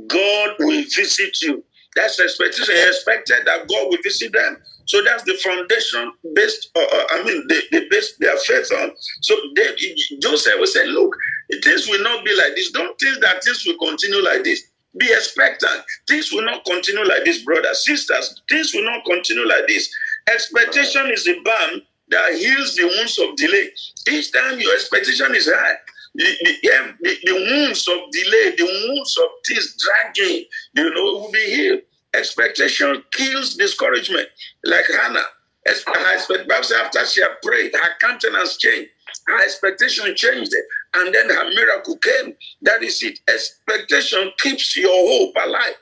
[0.07, 1.63] God will visit you.
[1.95, 2.75] That's expectation.
[2.75, 4.57] He expected that God will visit them.
[4.89, 8.91] So that's the foundation based, uh, uh I mean, they, they based their faith on.
[9.21, 9.75] So they,
[10.19, 11.15] Joseph will say, Look,
[11.63, 12.71] things will not be like this.
[12.71, 14.63] Don't think that things will continue like this.
[14.97, 15.83] Be expectant.
[16.07, 18.41] Things will not continue like this, brothers, sisters.
[18.49, 19.87] Things will not continue like this.
[20.27, 23.69] Expectation is a balm that heals the wounds of delay.
[24.09, 25.75] Each time your expectation is high,
[26.15, 31.31] the, the, the, the wounds of delay, the wounds of this dragging, you know, will
[31.31, 31.81] be healed.
[32.15, 34.27] Expectation kills discouragement.
[34.65, 35.23] Like Hannah,
[35.65, 38.89] her expect, after she had prayed, her countenance changed.
[39.27, 40.53] Her expectation changed.
[40.95, 42.35] And then her miracle came.
[42.63, 43.19] That is it.
[43.29, 45.75] Expectation keeps your hope alive.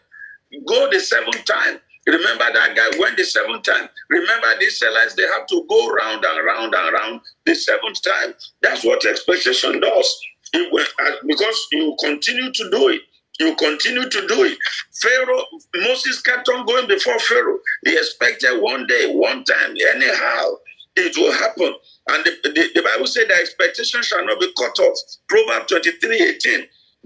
[0.67, 3.89] Go the seventh time Remember that guy went the seventh time.
[4.09, 8.33] Remember the Israelites, they have to go round and round and round the seventh time.
[8.61, 10.19] That's what expectation does.
[10.55, 13.01] Uh, because you continue to do it.
[13.39, 14.57] You continue to do it.
[15.01, 17.59] Pharaoh, Moses kept on going before Pharaoh.
[17.85, 20.45] He expected one day, one time, anyhow,
[20.95, 21.73] it will happen.
[22.09, 24.97] And the, the, the Bible said that expectation shall not be cut off.
[25.29, 26.61] Proverbs 23 18.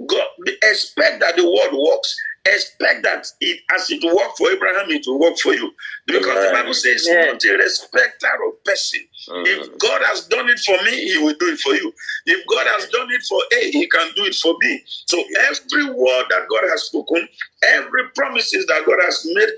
[0.07, 0.27] God
[0.63, 2.15] expect that the word works.
[2.45, 5.71] Expect that it as it worked for Abraham, it will work for you.
[6.07, 7.33] Because the Bible says Amen.
[7.33, 9.01] not a respecter of person.
[9.45, 9.77] If mm.
[9.77, 11.93] God has done it for me, He will do it for you.
[12.25, 14.79] If God has done it for A, He can do it for B.
[15.05, 17.27] So every word that God has spoken,
[17.63, 19.49] every promises that God has made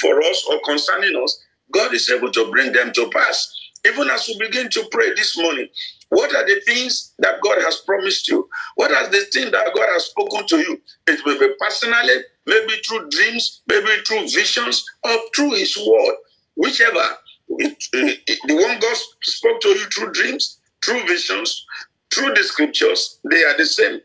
[0.00, 3.52] for us or concerning us, God is able to bring them to pass.
[3.86, 5.68] Even as we begin to pray this morning,
[6.10, 8.48] what are the things that God has promised you?
[8.76, 10.80] What are the things that God has spoken to you?
[11.08, 16.16] It may be personally, maybe through dreams, maybe through visions, or through His word,
[16.56, 17.04] whichever.
[17.48, 21.66] The one God spoke to you through dreams, through visions,
[22.14, 24.00] through the scriptures, they are the same.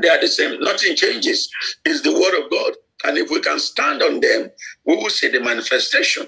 [0.00, 0.60] They are the same.
[0.60, 1.50] Nothing changes.
[1.84, 2.74] It's the word of God.
[3.04, 4.50] And if we can stand on them,
[4.86, 6.26] we will see the manifestation.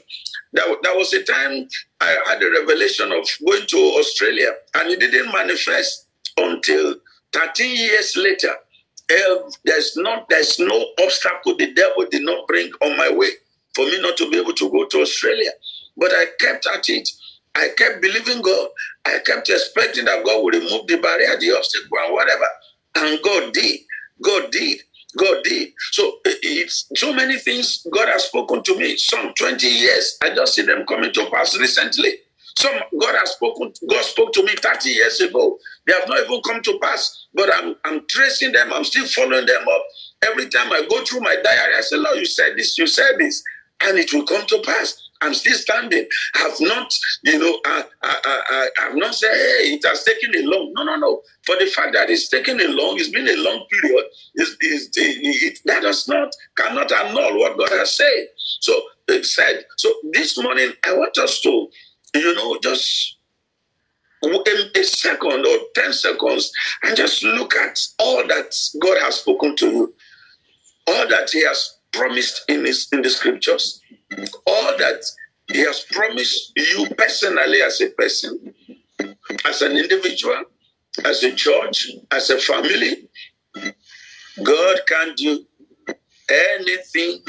[0.55, 1.69] That, that was a time
[2.01, 6.97] I had a revelation of going to Australia, and it didn't manifest until
[7.33, 8.55] 13 years later.
[9.11, 13.29] Eh, there's not there's no obstacle the devil did not bring on my way
[13.75, 15.51] for me not to be able to go to Australia.
[15.97, 17.09] But I kept at it.
[17.55, 18.69] I kept believing God.
[19.07, 22.47] I kept expecting that God would remove the barrier, the obstacle, and whatever.
[22.97, 23.81] And God did.
[24.23, 24.81] God did.
[25.17, 25.71] God did.
[25.93, 28.97] So it's so many things God has spoken to me.
[28.99, 30.19] Some 20 years.
[30.23, 32.15] I just see them coming to pass recently.
[32.59, 35.59] Some God has spoken, God spoke to me 30 years ago.
[35.87, 39.47] They have not even come to pass, but I'm I'm tracing them, I'm still following
[39.47, 39.85] them up.
[40.25, 43.13] Every time I go through my diary, I say, Lord, you said this, you said
[43.19, 43.43] this,
[43.83, 45.06] and it will come to pass.
[45.23, 46.07] I'm still standing.
[46.35, 46.95] I've not,
[47.25, 50.73] you know, I, I, I, I've not said, hey, it has taken a long.
[50.77, 51.23] No, no, no.
[51.45, 54.05] For the fact that it's taken a long, it's been a long period.
[54.37, 58.27] Is is it, that does not cannot annul what God has said.
[58.61, 59.65] So it said.
[59.79, 61.69] So this morning, I want us to,
[62.15, 63.17] you know, just
[64.23, 66.51] in a second or 10 seconds
[66.83, 69.95] and just look at all that God has spoken to you,
[70.89, 73.81] all that He has promised in, his, in the scriptures,
[74.47, 75.05] all that
[75.53, 78.55] He has promised you personally as a person,
[79.45, 80.43] as an individual,
[81.05, 83.09] as a church, as a family.
[84.43, 85.47] God can do
[86.31, 87.23] anything,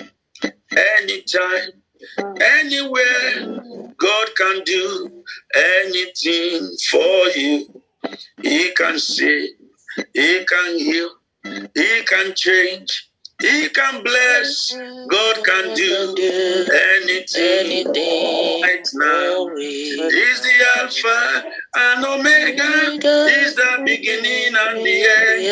[1.01, 1.71] anytime,
[2.41, 3.93] anywhere.
[3.97, 5.23] God can do
[5.55, 7.81] anything for you.
[8.41, 9.49] He can save,
[10.13, 11.09] He can heal,
[11.43, 13.06] He can change,
[13.41, 14.73] He can bless.
[15.09, 16.15] God can do
[16.97, 19.55] anything right now.
[19.55, 22.91] He's the Alpha and Omega.
[23.29, 25.43] He's the beginning and the end.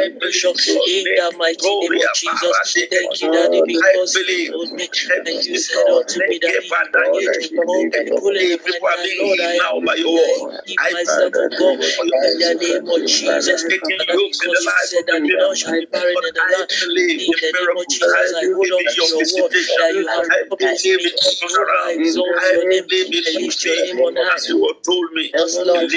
[0.01, 0.53] Lord, bless I me.
[0.65, 1.07] believe.
[1.07, 2.57] In the mighty name of Jesus.
[2.89, 4.51] Thank you, Daddy, I because you believe.
[4.51, 7.69] told me Help and me, you said unto me, a you want me to come
[7.93, 10.61] and pull in the People are being healed now by your word.
[10.65, 13.63] Give myself, oh God, in the name of Jesus.
[13.63, 16.69] Father, because you said that the Lord shall be barren in the land.
[16.71, 20.85] In the name of Jesus, I hold on to your word that you have promised
[20.85, 21.05] me.
[21.05, 24.35] I exalt your name and lift your name on high.
[24.35, 25.91] As you have told me, Yes, Lord.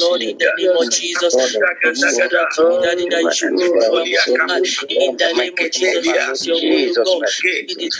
[0.00, 4.02] Lord, in the name of Jesus, you said that Daddy, that you should pray for.
[4.88, 7.24] In the name of Jesus, is your will, God.
[7.68, 7.98] It is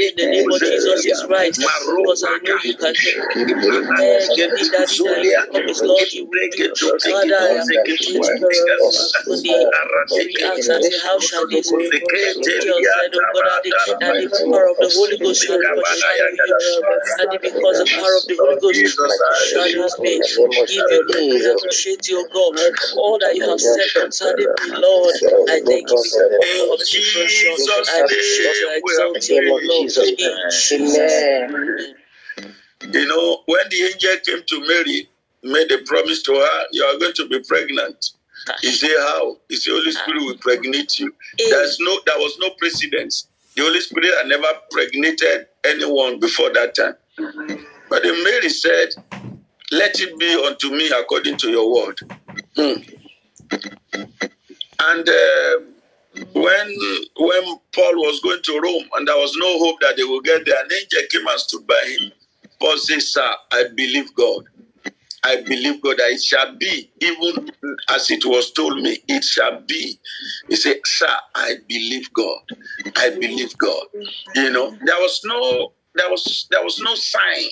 [0.00, 1.54] in the name of Jesus is right.
[1.56, 3.28] Because I know you can do it.
[3.70, 4.30] Amen.
[4.54, 6.70] Me that that you promise, Lord, you will do.
[7.10, 8.40] Father, I am praying for the
[10.10, 11.90] we ask and say, how shall this be?
[12.86, 13.72] Said, oh God, that the,
[14.50, 16.56] power of the Holy Ghost shall overshadow you.
[17.20, 18.80] And because the power of the Holy Ghost
[20.00, 22.56] me, give you praise, I appreciate you, God.
[22.96, 25.14] All that you have said concerning me, Lord,
[25.48, 27.52] I thank you for the power of suppression.
[27.88, 29.62] I appreciate you, I exalt you, Lord.
[29.64, 30.36] In Jesus' name.
[32.92, 35.08] You know, when the angel came to Mary,
[35.42, 38.10] made a promise to her, you are going to be pregnant.
[38.62, 39.36] He said, How?
[39.48, 41.14] He said, Holy Spirit will pregnate you.
[41.38, 43.28] There's no there was no precedence.
[43.56, 46.94] The Holy Spirit had never pregnated anyone before that time.
[47.90, 48.90] But then Mary said,
[49.72, 52.00] Let it be unto me according to your word.
[52.56, 52.80] Hmm.
[54.80, 55.52] And uh,
[56.34, 56.76] when
[57.16, 57.44] when
[57.74, 60.62] Paul was going to Rome and there was no hope that they would get there,
[60.64, 62.12] an angel came and stood by him.
[62.60, 64.44] Paul said, Sir, I believe God.
[65.24, 67.50] I believe God that it shall be, even
[67.90, 69.98] as it was told me, it shall be.
[70.48, 72.40] He said, Sir, I believe God.
[72.96, 73.84] I believe God.
[74.34, 77.46] You know, there was no there was there was no sign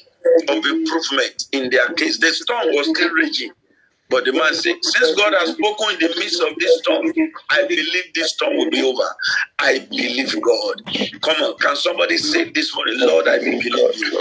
[0.48, 2.18] of improvement in their case.
[2.18, 3.52] The storm was still raging.
[4.10, 7.12] But the man said, Since God has spoken in the midst of this storm,
[7.50, 9.08] I believe this storm will be over.
[9.58, 10.76] I believe God.
[11.20, 13.76] Come on, can somebody say this morning, Lord, I believe you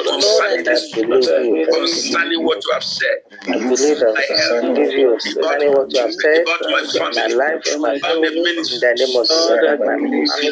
[0.09, 3.17] concerning this, concerning what you have said.
[3.47, 7.11] I believe that I believe you concerning what you have said, about my uh, my
[7.13, 8.79] family, life, oh my about the family, in ministry.
[8.79, 10.49] the name of Jesus, my family, about my ministry,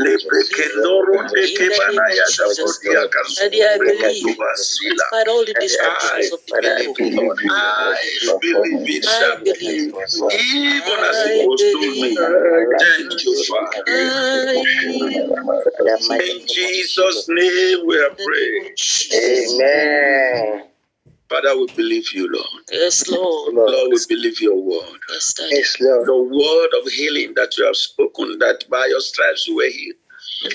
[0.00, 3.02] Leprekendoro In the name Dekebanaya of Jesus, Dakodia
[3.44, 4.36] I believe.
[4.36, 4.90] Kasubasila.
[4.90, 7.50] Despite all the distractions of the Father, I people, believe you.
[7.52, 9.50] I believe it shall be.
[9.50, 12.14] Even as I it was told me.
[12.14, 12.18] believe.
[12.80, 13.82] Thank you, Father.
[16.24, 18.74] In Jesus' name we are In the name praying.
[19.60, 20.70] Amen.
[21.28, 22.64] Father, we believe you, Lord.
[22.72, 23.54] Yes, Lord.
[23.54, 23.70] Lord.
[23.70, 24.98] Lord, we believe your word.
[25.10, 25.50] Yes, Daddy.
[25.54, 26.06] Yes, Lord.
[26.06, 29.96] The word of healing that you have spoken, that by your stripes you were healed.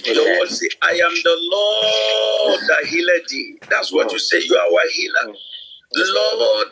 [0.06, 3.58] Your word say, I am the Lord that healed thee.
[3.70, 4.42] That's what you say.
[4.44, 5.28] You are our healer.
[5.28, 5.36] Mm.
[5.96, 6.68] Lord,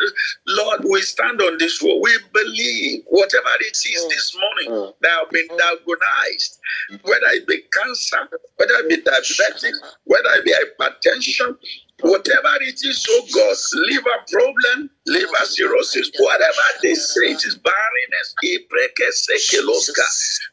[0.47, 1.99] Lord, we stand on this word.
[2.01, 4.09] We believe whatever it is mm.
[4.09, 4.93] this morning mm.
[5.01, 5.57] that have been mm.
[5.57, 6.59] diagnosed,
[7.03, 9.73] whether it be cancer, whether it be diabetic,
[10.05, 11.57] whether it be hypertension,
[12.03, 18.35] whatever it is, oh God, liver problem, liver cirrhosis, whatever they say it is barrenness,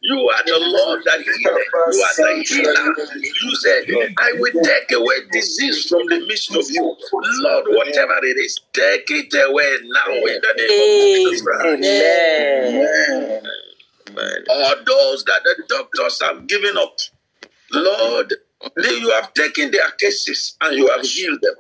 [0.03, 1.67] you are the Lord that healeth.
[1.93, 2.95] You are the healer.
[3.43, 3.85] You said,
[4.19, 6.97] I will take away disease from the midst of you.
[7.43, 11.85] Lord, whatever it is, take it away now in the name of Jesus Christ.
[12.67, 13.43] Amen.
[14.49, 16.97] All those that the doctors have given up,
[17.73, 18.35] Lord,
[18.77, 21.55] you have taken their cases and you have healed them.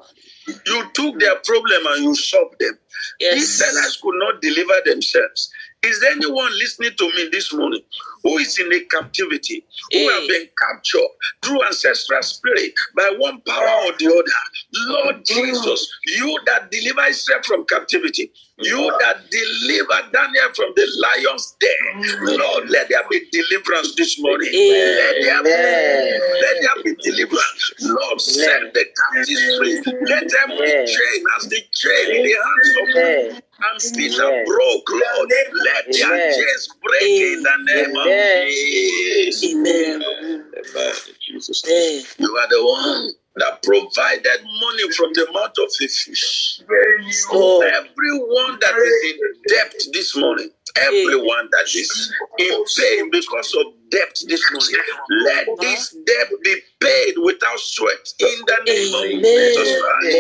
[0.67, 2.79] You took their problem and you solved them.
[3.21, 5.53] These sellers could not deliver themselves.
[5.83, 7.83] Is there anyone listening to me this morning
[8.23, 11.09] who is in a captivity, who have been captured
[11.43, 14.93] through ancestral spirit by one power or the other?
[14.93, 21.57] Lord Jesus, you that deliver Israel from captivity, you that deliver Daniel from the lion's
[21.61, 24.49] den, Lord, let there be deliverance this morning.
[24.53, 25.51] Let there be,
[26.41, 27.73] let there be deliverance.
[27.81, 29.83] Lord, set the captives free.
[30.07, 35.29] Let them be chained as the chain in the hands of and Peter broke, Lord.
[35.65, 38.10] Let their chains break in the name of
[38.51, 39.55] Jesus.
[39.55, 40.03] Amen.
[40.03, 40.95] Amen.
[41.21, 41.65] Jesus.
[41.67, 42.05] Amen.
[42.19, 46.61] You are the one that provided money from the mouth of a fish.
[47.33, 47.67] Lord.
[47.67, 54.19] Everyone that is in debt this morning, Everyone that is in pain because of debt
[54.27, 54.81] this morning,
[55.25, 60.17] let this debt be paid without sweat in the name of Jesus Christ.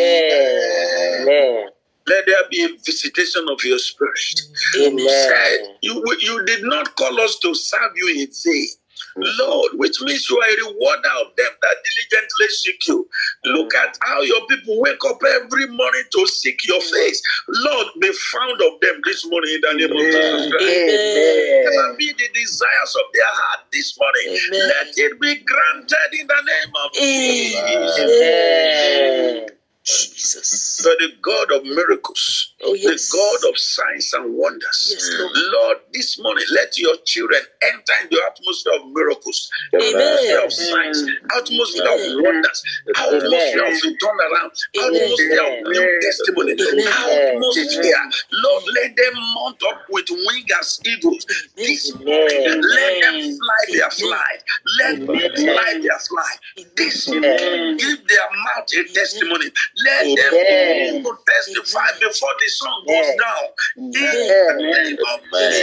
[1.22, 1.68] Amen.
[2.06, 4.40] Let there be a visitation of your spirit.
[4.80, 5.08] Amen.
[5.08, 8.68] Said, you, you did not call us to serve you in vain.
[9.16, 9.38] Mm.
[9.38, 13.08] Lord, which means you are a rewarder of them that diligently seek you.
[13.44, 13.78] Look mm.
[13.78, 16.90] at how your people wake up every morning to seek your mm.
[16.90, 17.22] face.
[17.48, 20.68] Lord, be found of them this morning in the name of Jesus Christ.
[20.68, 21.96] Amen.
[21.98, 24.68] Be the desires of their heart this morning, Amen.
[24.68, 28.00] let it be granted in the name of Jesus.
[28.00, 29.59] Amen.
[29.98, 30.78] Jesus.
[30.82, 33.10] The God of miracles, Oh, yes.
[33.10, 34.90] the God of signs and wonders.
[34.92, 35.32] Yes, Lord.
[35.36, 39.96] Lord, this morning, let your children enter in the atmosphere of miracles, Amen.
[39.96, 41.04] atmosphere of signs,
[41.36, 42.64] atmosphere of wonders,
[42.96, 47.34] atmosphere of turnaround, atmosphere of new testimony, Amen.
[47.36, 48.04] atmosphere.
[48.32, 51.26] Lord, let them mount up with wings as eagles.
[51.56, 54.32] This morning, let them fly their fly.
[54.80, 56.32] Let them fly their fly.
[56.76, 59.46] This morning, give their mouth a testimony.
[59.84, 63.16] Let them testify before the goes Amen.
[63.18, 63.46] down.
[63.76, 65.20] In the name of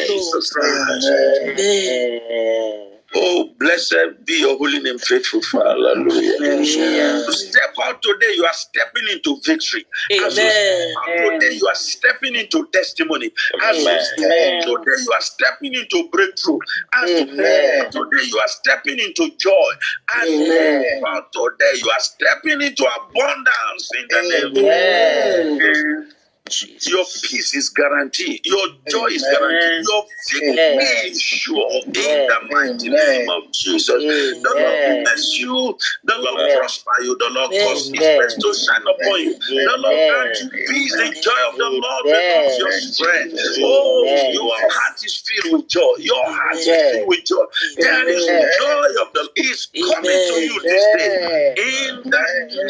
[0.07, 1.07] Jesus Christ.
[1.43, 2.97] Amen.
[3.15, 5.95] Oh, blessed be your holy name, faithful Father.
[5.95, 7.31] Hallelujah.
[7.31, 9.85] Step out today, you are stepping into victory.
[10.25, 13.31] As you step out today, you are stepping into testimony.
[13.63, 16.59] As you step out today, you are stepping into breakthrough.
[16.93, 19.71] As you step out today, you are stepping into joy.
[20.15, 26.16] As you step out today, you are stepping into abundance in the name of Jesus.
[26.49, 26.87] Jesus.
[26.87, 28.45] Your peace is guaranteed.
[28.45, 29.85] Your joy is guaranteed.
[29.87, 30.03] Your
[30.43, 30.77] Amen.
[30.77, 31.71] victory is sure.
[31.85, 33.07] In the mighty Amen.
[33.19, 33.87] name of Jesus.
[33.87, 35.77] The Lord bless you.
[36.03, 36.57] The Lord Amen.
[36.57, 37.17] prosper you.
[37.17, 37.67] The Lord Amen.
[37.67, 39.35] cause His face to shine upon you.
[39.35, 40.93] The Lord grant you peace.
[40.93, 42.21] The joy of the Lord Amen.
[42.29, 43.35] becomes your strength.
[43.63, 44.33] Oh, Amen.
[44.33, 45.93] your heart is filled with joy.
[45.99, 47.45] Your heart is filled with joy.
[47.77, 48.49] There is Amen.
[48.59, 51.53] joy of the is coming to you this day.
[51.57, 52.25] In the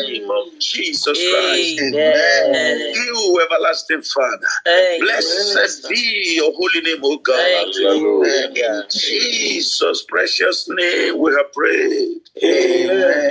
[0.07, 1.79] name of Jesus Christ.
[1.81, 2.93] Amen.
[2.95, 4.47] You, everlasting Father.
[4.65, 5.87] Thank Blessed Jesus.
[5.89, 7.35] be your holy name, O God.
[7.35, 8.23] Thank you.
[8.55, 12.21] In Jesus' precious name we have prayed.
[12.43, 13.27] Amen.